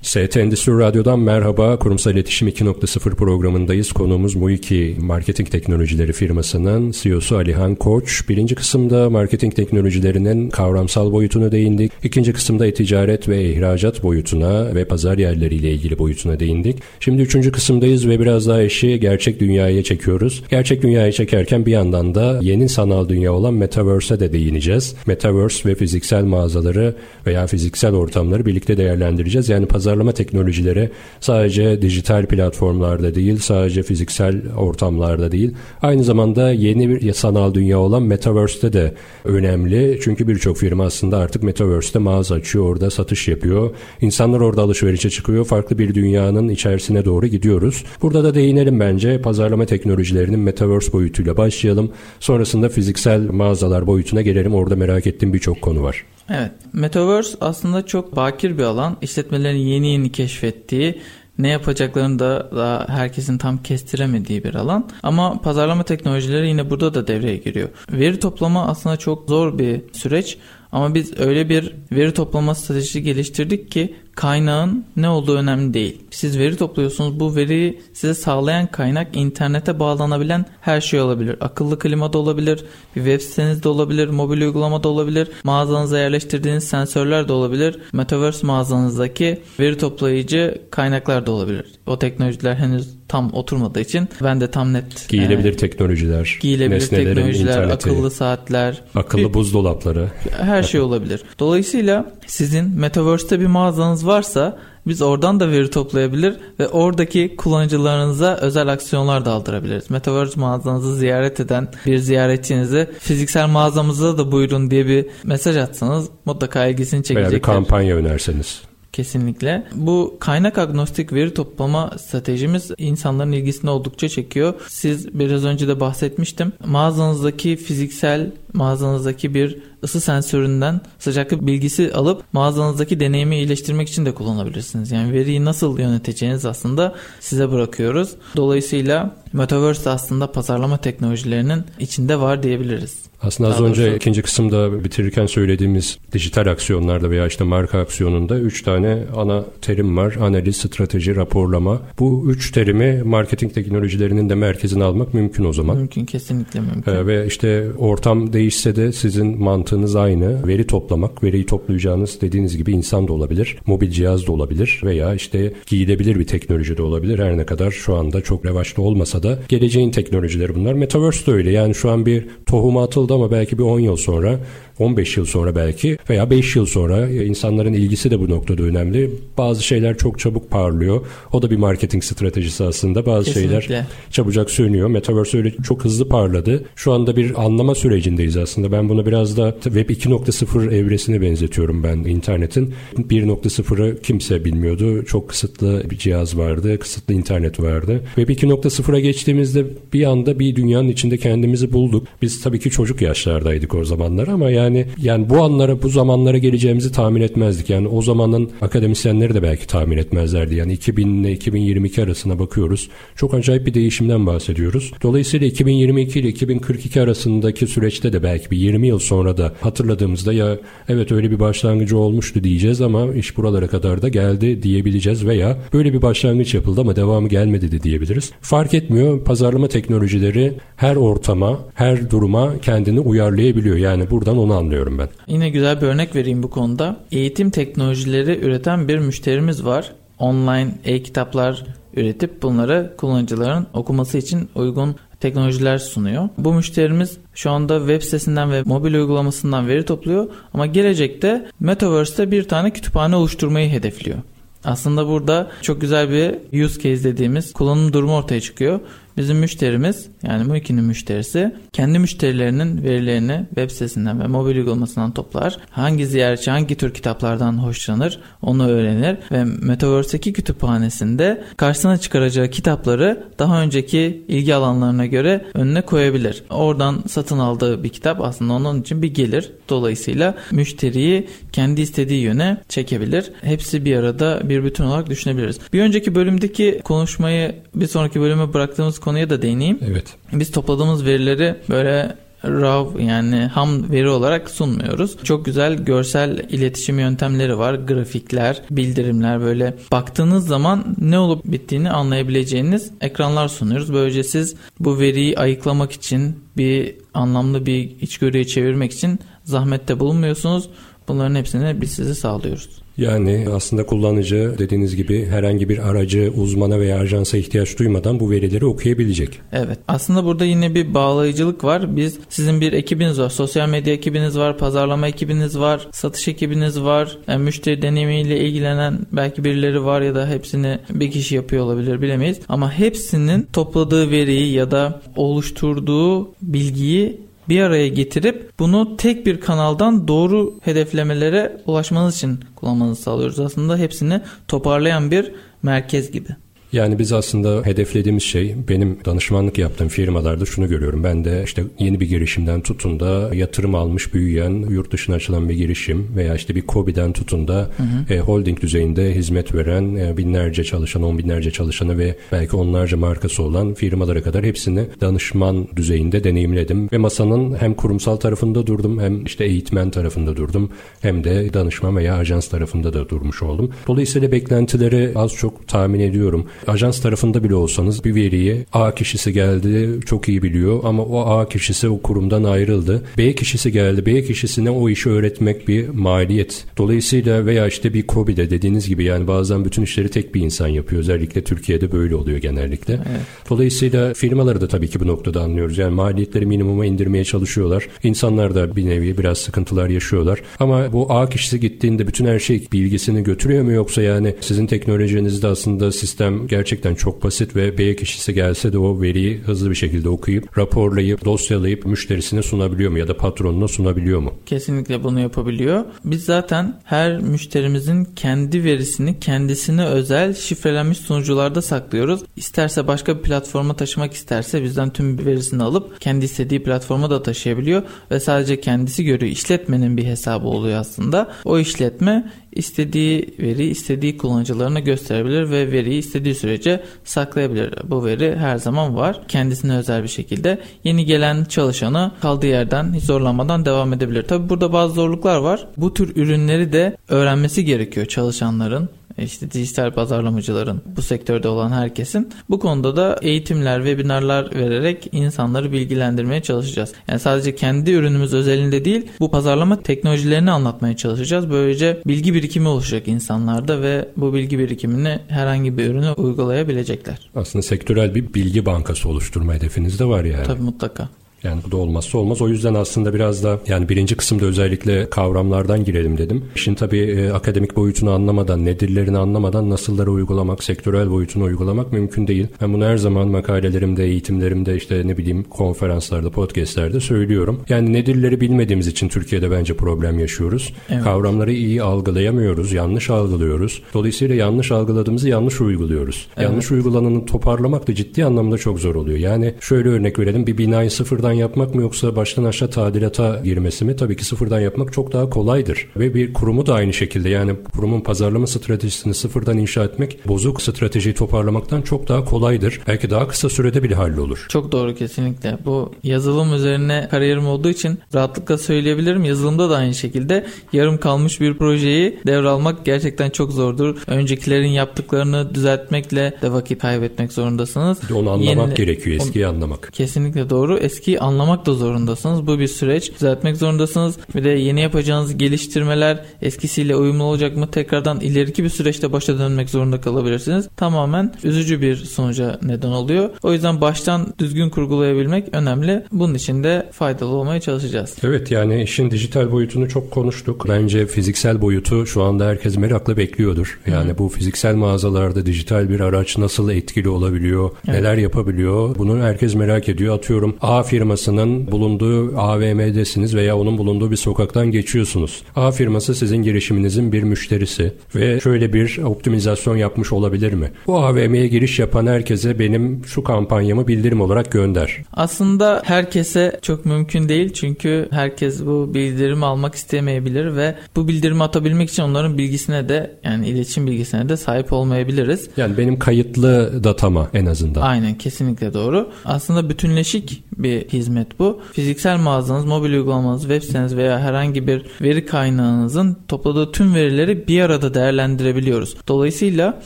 [0.03, 1.79] ST Endüstri Radyo'dan merhaba.
[1.79, 3.91] Kurumsal İletişim 2.0 programındayız.
[3.91, 8.29] Konuğumuz Muiki Marketing Teknolojileri firmasının CEO'su Alihan Koç.
[8.29, 11.91] Birinci kısımda marketing teknolojilerinin kavramsal boyutuna değindik.
[12.03, 16.77] İkinci kısımda e-ticaret ve ihracat boyutuna ve pazar yerleriyle ilgili boyutuna değindik.
[16.99, 20.43] Şimdi üçüncü kısımdayız ve biraz daha işi gerçek dünyaya çekiyoruz.
[20.49, 24.95] Gerçek dünyaya çekerken bir yandan da yeni sanal dünya olan Metaverse'e de değineceğiz.
[25.05, 26.95] Metaverse ve fiziksel mağazaları
[27.27, 29.49] veya fiziksel ortamları birlikte değerlendireceğiz.
[29.49, 35.51] Yani pazar pazarlama teknolojileri sadece dijital platformlarda değil, sadece fiziksel ortamlarda değil,
[35.81, 38.93] aynı zamanda yeni bir sanal dünya olan Metaverse'te de
[39.25, 39.99] önemli.
[40.03, 43.75] Çünkü birçok firma aslında artık Metaverse'te mağaza açıyor, orada satış yapıyor.
[44.01, 45.45] İnsanlar orada alışverişe çıkıyor.
[45.45, 47.83] Farklı bir dünyanın içerisine doğru gidiyoruz.
[48.01, 51.91] Burada da değinelim bence pazarlama teknolojilerinin Metaverse boyutuyla başlayalım.
[52.19, 54.55] Sonrasında fiziksel mağazalar boyutuna gelelim.
[54.55, 56.03] Orada merak ettiğim birçok konu var.
[56.29, 56.51] Evet.
[56.73, 58.97] Metaverse aslında çok bakir bir alan.
[59.01, 61.01] İşletmelerin yeni yeni keşfettiği
[61.37, 64.89] ne yapacaklarını da daha herkesin tam kestiremediği bir alan.
[65.03, 67.69] Ama pazarlama teknolojileri yine burada da devreye giriyor.
[67.91, 70.37] Veri toplama aslında çok zor bir süreç
[70.71, 76.01] ama biz öyle bir veri toplama stratejisi geliştirdik ki kaynağın ne olduğu önemli değil.
[76.11, 77.19] Siz veri topluyorsunuz.
[77.19, 81.37] Bu veriyi size sağlayan kaynak internete bağlanabilen her şey olabilir.
[81.41, 86.63] Akıllı klima da olabilir, bir web siteniz de olabilir, mobil uygulama da olabilir, mağazanıza yerleştirdiğiniz
[86.63, 87.79] sensörler de olabilir.
[87.93, 91.65] Metaverse mağazanızdaki veri toplayıcı kaynaklar da olabilir.
[91.85, 97.51] O teknolojiler henüz tam oturmadığı için ben de tam net giyilebilir e, teknolojiler, giyilebilir teknolojiler,
[97.51, 101.23] interneti, akıllı saatler, akıllı bir, buzdolapları her şey olabilir.
[101.39, 108.67] Dolayısıyla sizin metaverse'te bir mağazanız varsa biz oradan da veri toplayabilir ve oradaki kullanıcılarınıza özel
[108.67, 109.89] aksiyonlar da aldırabiliriz.
[109.89, 116.65] Metaverse mağazanızı ziyaret eden bir ziyaretçinize fiziksel mağazamıza da buyurun diye bir mesaj atsanız mutlaka
[116.65, 117.31] ilgisini çekecektir.
[117.31, 118.61] Veya bir kampanya önerseniz.
[118.93, 119.67] Kesinlikle.
[119.75, 124.53] Bu kaynak agnostik veri toplama stratejimiz insanların ilgisini oldukça çekiyor.
[124.67, 126.53] Siz biraz önce de bahsetmiştim.
[126.65, 134.91] Mağazanızdaki fiziksel, mağazanızdaki bir ısı sensöründen sıcaklık bilgisi alıp mağazanızdaki deneyimi iyileştirmek için de kullanabilirsiniz.
[134.91, 138.09] Yani veriyi nasıl yöneteceğiniz aslında size bırakıyoruz.
[138.35, 142.95] Dolayısıyla Metaverse aslında pazarlama teknolojilerinin içinde var diyebiliriz.
[143.23, 143.95] Aslında az Daha önce doğrusu.
[143.95, 150.15] ikinci kısımda bitirirken söylediğimiz dijital aksiyonlarda veya işte marka aksiyonunda üç tane ana terim var.
[150.21, 151.81] Analiz, strateji, raporlama.
[151.99, 155.77] Bu üç terimi marketing teknolojilerinin de merkezine almak mümkün o zaman.
[155.77, 156.91] Mümkün, kesinlikle mümkün.
[156.91, 160.47] Ee, ve işte ortam değişse de sizin mantığınız aynı.
[160.47, 165.53] Veri toplamak, veriyi toplayacağınız dediğiniz gibi insan da olabilir, mobil cihaz da olabilir veya işte
[165.67, 167.19] giyilebilir bir teknoloji de olabilir.
[167.19, 170.73] Her ne kadar şu anda çok revaçta olmasa da geleceğin teknolojileri bunlar.
[170.73, 171.51] Metaverse de öyle.
[171.51, 174.39] Yani şu an bir tohum atıldı ama belki bir 10 yıl sonra
[174.79, 179.11] 15 yıl sonra belki veya 5 yıl sonra insanların ilgisi de bu noktada önemli.
[179.37, 181.05] Bazı şeyler çok çabuk parlıyor.
[181.33, 183.05] O da bir marketing stratejisi aslında.
[183.05, 183.61] Bazı Kesinlikle.
[183.61, 184.87] şeyler çabucak sönüyor.
[184.87, 186.65] Metaverse öyle çok hızlı parladı.
[186.75, 188.71] Şu anda bir anlama sürecindeyiz aslında.
[188.71, 192.73] Ben bunu biraz da Web 2.0 evresine benzetiyorum ben internetin.
[192.97, 195.05] 1.0'ı kimse bilmiyordu.
[195.05, 196.79] Çok kısıtlı bir cihaz vardı.
[196.79, 198.01] Kısıtlı internet vardı.
[198.15, 202.07] Web 2.0'a geçtiğimizde bir anda bir dünyanın içinde kendimizi bulduk.
[202.21, 206.37] Biz tabii ki çocuk yaşlardaydık o zamanlar ama yani yani yani bu anlara bu zamanlara
[206.37, 207.69] geleceğimizi tahmin etmezdik.
[207.69, 210.55] Yani o zamanın akademisyenleri de belki tahmin etmezlerdi.
[210.55, 212.89] Yani 2000 ile 2022 arasına bakıyoruz.
[213.15, 214.91] Çok acayip bir değişimden bahsediyoruz.
[215.03, 220.57] Dolayısıyla 2022 ile 2042 arasındaki süreçte de belki bir 20 yıl sonra da hatırladığımızda ya
[220.89, 225.93] evet öyle bir başlangıcı olmuştu diyeceğiz ama iş buralara kadar da geldi diyebileceğiz veya böyle
[225.93, 228.31] bir başlangıç yapıldı ama devamı gelmedi de diyebiliriz.
[228.41, 229.23] Fark etmiyor.
[229.23, 233.77] Pazarlama teknolojileri her ortama, her duruma kendini uyarlayabiliyor.
[233.77, 235.09] Yani buradan onu anlıyorum ben.
[235.27, 236.97] Yine güzel bir örnek vereyim bu konuda.
[237.11, 239.93] Eğitim teknolojileri üreten bir müşterimiz var.
[240.19, 246.29] Online e-kitaplar üretip bunları kullanıcıların okuması için uygun teknolojiler sunuyor.
[246.37, 252.47] Bu müşterimiz şu anda web sitesinden ve mobil uygulamasından veri topluyor ama gelecekte Metaverse'te bir
[252.47, 254.17] tane kütüphane oluşturmayı hedefliyor.
[254.63, 258.79] Aslında burada çok güzel bir use case dediğimiz kullanım durumu ortaya çıkıyor.
[259.17, 265.57] Bizim müşterimiz yani Muiki'nin müşterisi kendi müşterilerinin verilerini web sitesinden ve mobil uygulamasından toplar.
[265.69, 273.61] Hangi ziyaretçi hangi tür kitaplardan hoşlanır onu öğrenir ve Metaverse'deki kütüphanesinde karşısına çıkaracağı kitapları daha
[273.61, 276.43] önceki ilgi alanlarına göre önüne koyabilir.
[276.49, 279.51] Oradan satın aldığı bir kitap aslında onun için bir gelir.
[279.69, 283.31] Dolayısıyla müşteriyi kendi istediği yöne çekebilir.
[283.41, 285.59] Hepsi bir arada bir bütün olarak düşünebiliriz.
[285.73, 289.79] Bir önceki bölümdeki konuşmayı bir sonraki bölüme bıraktığımız konuya da değineyim.
[289.81, 290.15] Evet.
[290.33, 295.17] Biz topladığımız verileri böyle raw yani ham veri olarak sunmuyoruz.
[295.23, 297.73] Çok güzel görsel iletişim yöntemleri var.
[297.73, 303.93] Grafikler, bildirimler böyle baktığınız zaman ne olup bittiğini anlayabileceğiniz ekranlar sunuyoruz.
[303.93, 310.69] Böylece siz bu veriyi ayıklamak için bir anlamlı bir içgörüye çevirmek için zahmette bulunmuyorsunuz.
[311.07, 312.83] Bunların hepsini biz size sağlıyoruz.
[312.97, 318.65] Yani aslında kullanıcı dediğiniz gibi herhangi bir aracı, uzmana veya ajansa ihtiyaç duymadan bu verileri
[318.65, 319.39] okuyabilecek.
[319.51, 319.79] Evet.
[319.87, 321.95] Aslında burada yine bir bağlayıcılık var.
[321.95, 323.29] Biz sizin bir ekibiniz var.
[323.29, 327.17] Sosyal medya ekibiniz var, pazarlama ekibiniz var, satış ekibiniz var.
[327.27, 332.39] Yani müşteri deneyimiyle ilgilenen belki birileri var ya da hepsini bir kişi yapıyor olabilir bilemeyiz.
[332.49, 340.07] Ama hepsinin topladığı veriyi ya da oluşturduğu bilgiyi bir araya getirip bunu tek bir kanaldan
[340.07, 343.39] doğru hedeflemelere ulaşmanız için kullanmanızı sağlıyoruz.
[343.39, 345.31] Aslında hepsini toparlayan bir
[345.63, 346.35] merkez gibi.
[346.73, 351.03] Yani biz aslında hedeflediğimiz şey benim danışmanlık yaptığım firmalarda şunu görüyorum.
[351.03, 355.53] Ben de işte yeni bir girişimden tutun da yatırım almış büyüyen yurt dışına açılan bir
[355.53, 358.13] girişim veya işte bir COBİ'den tutun da hı hı.
[358.13, 363.43] E, holding düzeyinde hizmet veren e, binlerce çalışan, on binlerce çalışanı ve belki onlarca markası
[363.43, 366.89] olan firmalara kadar hepsini danışman düzeyinde deneyimledim.
[366.91, 370.69] Ve masanın hem kurumsal tarafında durdum hem işte eğitmen tarafında durdum
[371.01, 373.71] hem de danışman veya ajans tarafında da durmuş oldum.
[373.87, 379.89] Dolayısıyla beklentileri az çok tahmin ediyorum ajans tarafında bile olsanız bir veriyi A kişisi geldi
[380.05, 383.03] çok iyi biliyor ama o A kişisi o kurumdan ayrıldı.
[383.17, 384.05] B kişisi geldi.
[384.05, 386.65] B kişisine o işi öğretmek bir maliyet.
[386.77, 391.01] Dolayısıyla veya işte bir COBİ'de dediğiniz gibi yani bazen bütün işleri tek bir insan yapıyor.
[391.01, 392.93] Özellikle Türkiye'de böyle oluyor genellikle.
[392.93, 393.21] Evet.
[393.49, 395.77] Dolayısıyla firmaları da tabii ki bu noktada anlıyoruz.
[395.77, 397.87] Yani maliyetleri minimuma indirmeye çalışıyorlar.
[398.03, 400.41] İnsanlar da bir nevi biraz sıkıntılar yaşıyorlar.
[400.59, 405.47] Ama bu A kişisi gittiğinde bütün her şey bilgisini götürüyor mu yoksa yani sizin teknolojinizde
[405.47, 410.09] aslında sistem gerçekten çok basit ve B kişisi gelse de o veriyi hızlı bir şekilde
[410.09, 414.33] okuyup, raporlayıp, dosyalayıp müşterisine sunabiliyor mu ya da patronuna sunabiliyor mu?
[414.45, 415.85] Kesinlikle bunu yapabiliyor.
[416.05, 422.21] Biz zaten her müşterimizin kendi verisini kendisine özel şifrelenmiş sunucularda saklıyoruz.
[422.35, 427.83] İsterse başka bir platforma taşımak isterse bizden tüm verisini alıp kendi istediği platforma da taşıyabiliyor
[428.11, 429.31] ve sadece kendisi görüyor.
[429.31, 431.31] İşletmenin bir hesabı oluyor aslında.
[431.45, 437.73] O işletme istediği veri istediği kullanıcılarına gösterebilir ve veriyi istediği sürece saklayabilir.
[437.83, 439.21] Bu veri her zaman var.
[439.27, 444.23] Kendisine özel bir şekilde yeni gelen çalışanı kaldığı yerden hiç zorlanmadan devam edebilir.
[444.23, 445.67] Tabi burada bazı zorluklar var.
[445.77, 452.59] Bu tür ürünleri de öğrenmesi gerekiyor çalışanların işte dijital pazarlamacıların bu sektörde olan herkesin bu
[452.59, 456.93] konuda da eğitimler, webinarlar vererek insanları bilgilendirmeye çalışacağız.
[457.07, 461.49] Yani sadece kendi ürünümüz özelinde değil bu pazarlama teknolojilerini anlatmaya çalışacağız.
[461.49, 467.29] Böylece bilgi birikimi oluşacak insanlarda ve bu bilgi birikimini herhangi bir ürüne uygulayabilecekler.
[467.35, 470.43] Aslında sektörel bir bilgi bankası oluşturma hedefiniz de var yani.
[470.43, 471.09] Tabii mutlaka.
[471.43, 472.41] Yani bu da olmazsa olmaz.
[472.41, 476.45] O yüzden aslında biraz da yani birinci kısımda özellikle kavramlardan girelim dedim.
[476.55, 482.47] Şimdi tabii e, akademik boyutunu anlamadan, nedirlerini anlamadan nasılları uygulamak, sektörel boyutunu uygulamak mümkün değil.
[482.61, 487.61] Ben bunu her zaman makalelerimde, eğitimlerimde işte ne bileyim konferanslarda, podcastlerde söylüyorum.
[487.69, 490.73] Yani nedirleri bilmediğimiz için Türkiye'de bence problem yaşıyoruz.
[490.89, 491.03] Evet.
[491.03, 493.81] Kavramları iyi algılayamıyoruz, yanlış algılıyoruz.
[493.93, 496.27] Dolayısıyla yanlış algıladığımızı yanlış uyguluyoruz.
[496.37, 496.49] Evet.
[496.49, 499.17] Yanlış uygulananı toparlamak da ciddi anlamda çok zor oluyor.
[499.17, 500.47] Yani şöyle örnek verelim.
[500.47, 503.95] Bir binayı sıfırdan yapmak mı yoksa baştan aşağı tadilata girmesi mi?
[503.95, 505.87] Tabii ki sıfırdan yapmak çok daha kolaydır.
[505.97, 511.15] Ve bir kurumu da aynı şekilde yani kurumun pazarlama stratejisini sıfırdan inşa etmek bozuk stratejiyi
[511.15, 512.81] toparlamaktan çok daha kolaydır.
[512.87, 514.45] Belki daha kısa sürede bile hallolur.
[514.49, 515.57] Çok doğru kesinlikle.
[515.65, 519.23] Bu yazılım üzerine kariyerim olduğu için rahatlıkla söyleyebilirim.
[519.23, 523.97] Yazılımda da aynı şekilde yarım kalmış bir projeyi devralmak gerçekten çok zordur.
[524.07, 527.97] Öncekilerin yaptıklarını düzeltmekle de vakit kaybetmek zorundasınız.
[528.11, 529.89] Onu anlamak Yeni, gerekiyor, eskiyi anlamak.
[529.93, 530.77] Kesinlikle doğru.
[530.77, 532.47] Eskiyi anlamak da zorundasınız.
[532.47, 533.13] Bu bir süreç.
[533.13, 534.15] Düzeltmek zorundasınız.
[534.35, 537.71] Bir de yeni yapacağınız geliştirmeler eskisiyle uyumlu olacak mı?
[537.71, 540.69] Tekrardan ileriki bir süreçte başa dönmek zorunda kalabilirsiniz.
[540.77, 543.29] Tamamen üzücü bir sonuca neden oluyor.
[543.43, 546.03] O yüzden baştan düzgün kurgulayabilmek önemli.
[546.11, 548.15] Bunun için de faydalı olmaya çalışacağız.
[548.23, 550.65] Evet yani işin dijital boyutunu çok konuştuk.
[550.69, 553.79] Bence fiziksel boyutu şu anda herkes merakla bekliyordur.
[553.87, 554.17] Yani Hı.
[554.17, 557.71] bu fiziksel mağazalarda dijital bir araç nasıl etkili olabiliyor?
[557.87, 557.99] Evet.
[557.99, 558.95] Neler yapabiliyor?
[558.97, 560.15] Bunu herkes merak ediyor.
[560.15, 565.41] Atıyorum A firma firmasının bulunduğu AVM'desiniz veya onun bulunduğu bir sokaktan geçiyorsunuz.
[565.55, 570.71] A firması sizin girişiminizin bir müşterisi ve şöyle bir optimizasyon yapmış olabilir mi?
[570.87, 574.97] Bu AVM'ye giriş yapan herkese benim şu kampanyamı bildirim olarak gönder.
[575.13, 581.89] Aslında herkese çok mümkün değil çünkü herkes bu bildirimi almak istemeyebilir ve bu bildirimi atabilmek
[581.89, 585.49] için onların bilgisine de yani iletişim bilgisine de sahip olmayabiliriz.
[585.57, 587.81] Yani benim kayıtlı datama en azından.
[587.81, 589.11] Aynen kesinlikle doğru.
[589.25, 591.61] Aslında bütünleşik bir hizmet bu.
[591.73, 597.61] Fiziksel mağazanız, mobil uygulamanız, web siteniz veya herhangi bir veri kaynağınızın topladığı tüm verileri bir
[597.61, 598.95] arada değerlendirebiliyoruz.
[599.07, 599.81] Dolayısıyla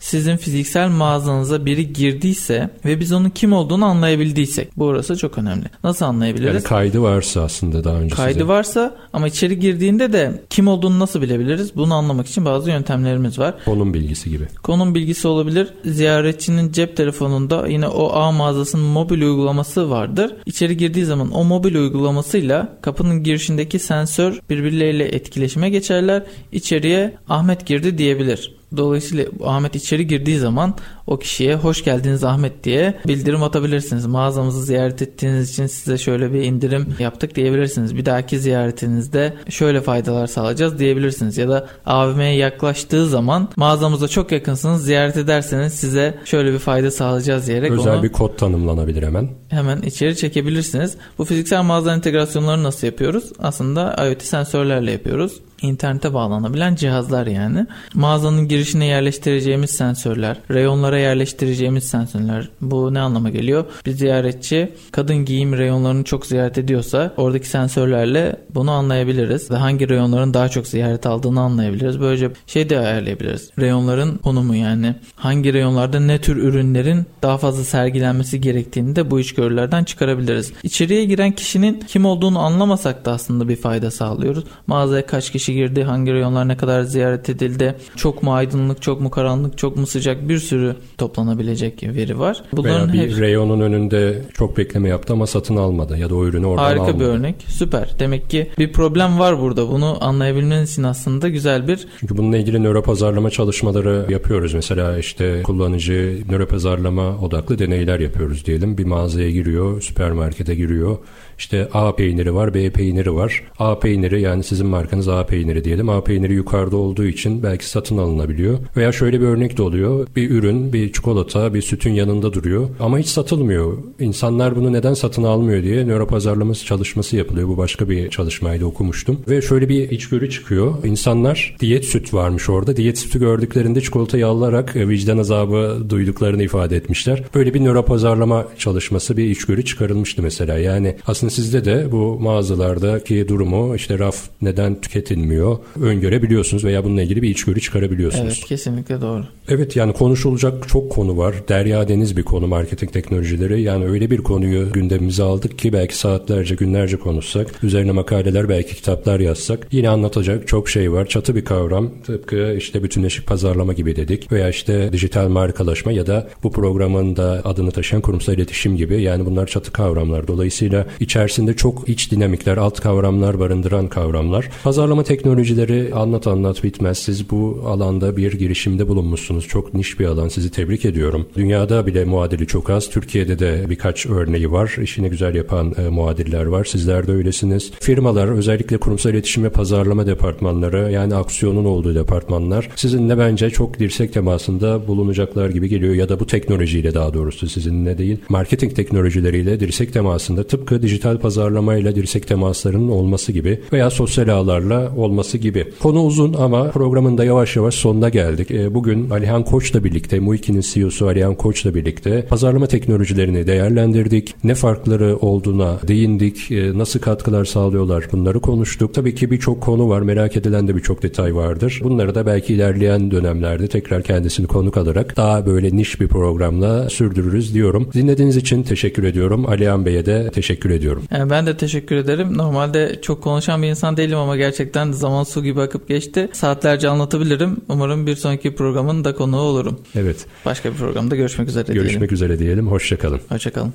[0.00, 5.64] sizin fiziksel mağazanıza biri girdiyse ve biz onun kim olduğunu anlayabildiysek burası çok önemli.
[5.84, 6.54] Nasıl anlayabiliriz?
[6.54, 8.48] Yani kaydı varsa aslında daha önce Kaydı size.
[8.48, 11.76] varsa ama içeri girdiğinde de kim olduğunu nasıl bilebiliriz?
[11.76, 13.54] Bunu anlamak için bazı yöntemlerimiz var.
[13.64, 14.44] Konum bilgisi gibi.
[14.62, 15.68] Konum bilgisi olabilir.
[15.84, 20.32] Ziyaretçinin cep telefonunda yine o A mağazasının mobil uygulaması vardır.
[20.46, 26.22] İçeri girdiği girdiği zaman o mobil uygulamasıyla kapının girişindeki sensör birbirleriyle etkileşime geçerler.
[26.52, 28.56] İçeriye Ahmet girdi diyebilir.
[28.76, 30.74] Dolayısıyla Ahmet içeri girdiği zaman
[31.06, 34.06] o kişiye hoş geldiniz Ahmet diye bildirim atabilirsiniz.
[34.06, 37.96] Mağazamızı ziyaret ettiğiniz için size şöyle bir indirim yaptık diyebilirsiniz.
[37.96, 41.38] Bir dahaki ziyaretinizde şöyle faydalar sağlayacağız diyebilirsiniz.
[41.38, 47.46] Ya da AVM'ye yaklaştığı zaman mağazamıza çok yakınsınız ziyaret ederseniz size şöyle bir fayda sağlayacağız
[47.46, 49.28] diyerek Özel onu bir kod tanımlanabilir hemen.
[49.48, 50.96] Hemen içeri çekebilirsiniz.
[51.18, 53.32] Bu fiziksel mağaza entegrasyonları nasıl yapıyoruz?
[53.38, 57.66] Aslında IoT sensörlerle yapıyoruz internete bağlanabilen cihazlar yani.
[57.94, 62.48] Mağazanın girişine yerleştireceğimiz sensörler, reyonlara yerleştireceğimiz sensörler.
[62.60, 63.64] Bu ne anlama geliyor?
[63.86, 69.50] Bir ziyaretçi kadın giyim reyonlarını çok ziyaret ediyorsa oradaki sensörlerle bunu anlayabiliriz.
[69.50, 72.00] Ve hangi reyonların daha çok ziyaret aldığını anlayabiliriz.
[72.00, 73.50] Böylece şey de ayarlayabiliriz.
[73.58, 79.84] Reyonların konumu yani hangi reyonlarda ne tür ürünlerin daha fazla sergilenmesi gerektiğini de bu içgörülerden
[79.84, 80.52] çıkarabiliriz.
[80.62, 84.44] İçeriye giren kişinin kim olduğunu anlamasak da aslında bir fayda sağlıyoruz.
[84.66, 89.10] Mağazaya kaç kişi girdi, hangi reyonlar ne kadar ziyaret edildi, çok mu aydınlık, çok mu
[89.10, 92.42] karanlık, çok mu sıcak bir sürü toplanabilecek veri var.
[92.52, 93.20] Bunların Veya bir hep...
[93.20, 96.92] reyonun önünde çok bekleme yaptı ama satın almadı ya da o ürünü oradan Harika almadı.
[96.92, 97.34] Harika bir örnek.
[97.48, 97.90] Süper.
[97.98, 99.68] Demek ki bir problem var burada.
[99.68, 101.86] Bunu anlayabilmeniz için aslında güzel bir...
[102.00, 104.54] Çünkü bununla ilgili nöro pazarlama çalışmaları yapıyoruz.
[104.54, 108.78] Mesela işte kullanıcı nöro pazarlama odaklı deneyler yapıyoruz diyelim.
[108.78, 110.98] Bir mağazaya giriyor, süpermarkete giriyor.
[111.38, 113.42] İşte A peyniri var, B peyniri var.
[113.58, 115.88] A peyniri yani sizin markanız A peyniri diyelim.
[115.88, 118.58] A peyniri yukarıda olduğu için belki satın alınabiliyor.
[118.76, 120.06] Veya şöyle bir örnek de oluyor.
[120.16, 123.78] Bir ürün, bir çikolata, bir sütün yanında duruyor ama hiç satılmıyor.
[124.00, 127.48] İnsanlar bunu neden satın almıyor diye nöro pazarlaması çalışması yapılıyor.
[127.48, 129.20] Bu başka bir çalışmaydı okumuştum.
[129.28, 130.84] Ve şöyle bir içgörü çıkıyor.
[130.84, 132.76] İnsanlar diyet süt varmış orada.
[132.76, 137.22] Diyet sütü gördüklerinde çikolatayı alarak e, vicdan azabı duyduklarını ifade etmişler.
[137.34, 140.58] Böyle bir nöro pazarlama çalışması, bir içgörü çıkarılmıştı mesela.
[140.58, 147.02] Yani aslında aslında sizde de bu mağazalardaki durumu işte raf neden tüketilmiyor öngörebiliyorsunuz veya bununla
[147.02, 148.34] ilgili bir içgörü çıkarabiliyorsunuz.
[148.38, 149.24] Evet kesinlikle doğru.
[149.48, 151.34] Evet yani konuşulacak çok konu var.
[151.48, 153.62] Derya deniz bir konu marketing teknolojileri.
[153.62, 159.20] Yani öyle bir konuyu gündemimize aldık ki belki saatlerce günlerce konuşsak, üzerine makaleler belki kitaplar
[159.20, 161.06] yazsak yine anlatacak çok şey var.
[161.06, 161.90] Çatı bir kavram.
[162.06, 167.40] Tıpkı işte bütünleşik pazarlama gibi dedik veya işte dijital markalaşma ya da bu programın da
[167.44, 169.02] adını taşıyan kurumsal iletişim gibi.
[169.02, 170.28] Yani bunlar çatı kavramlar.
[170.28, 174.50] Dolayısıyla içerisinde çok iç dinamikler, alt kavramlar barındıran kavramlar.
[174.64, 176.98] Pazarlama teknolojileri anlat anlat bitmez.
[176.98, 179.48] Siz bu alanda bir girişimde bulunmuşsunuz.
[179.48, 180.28] Çok niş bir alan.
[180.28, 181.26] Sizi tebrik ediyorum.
[181.36, 182.90] Dünyada bile muadili çok az.
[182.90, 184.76] Türkiye'de de birkaç örneği var.
[184.82, 186.64] İşini güzel yapan e, muadiller var.
[186.64, 187.72] Sizler de öylesiniz.
[187.80, 194.12] Firmalar özellikle kurumsal iletişim ve pazarlama departmanları yani aksiyonun olduğu departmanlar sizinle bence çok dirsek
[194.12, 199.92] temasında bulunacaklar gibi geliyor ya da bu teknolojiyle daha doğrusu sizinle değil marketing teknolojileriyle dirsek
[199.92, 205.66] temasında tıpkı dijital dijital pazarlamayla dirsek temaslarının olması gibi veya sosyal ağlarla olması gibi.
[205.82, 208.50] Konu uzun ama programın da yavaş yavaş sonuna geldik.
[208.50, 214.34] E, bugün Alihan Koç'la birlikte, Muiki'nin CEO'su Alihan Koç'la birlikte pazarlama teknolojilerini değerlendirdik.
[214.44, 216.50] Ne farkları olduğuna değindik.
[216.50, 218.94] E, nasıl katkılar sağlıyorlar bunları konuştuk.
[218.94, 220.02] Tabii ki birçok konu var.
[220.02, 221.80] Merak edilen de birçok detay vardır.
[221.84, 227.54] Bunları da belki ilerleyen dönemlerde tekrar kendisini konuk alarak daha böyle niş bir programla sürdürürüz
[227.54, 227.88] diyorum.
[227.94, 229.46] Dinlediğiniz için teşekkür ediyorum.
[229.46, 231.08] Alihan Bey'e de teşekkür ediyorum ediyorum.
[231.20, 232.38] Yani ben de teşekkür ederim.
[232.38, 236.28] Normalde çok konuşan bir insan değilim ama gerçekten zaman su gibi akıp geçti.
[236.32, 237.56] Saatlerce anlatabilirim.
[237.68, 239.80] Umarım bir sonraki programın da konuğu olurum.
[239.94, 240.26] Evet.
[240.44, 242.00] Başka bir programda görüşmek üzere görüşmek diyelim.
[242.00, 242.68] Görüşmek üzere diyelim.
[242.68, 243.20] Hoşçakalın.
[243.28, 243.74] Hoşçakalın.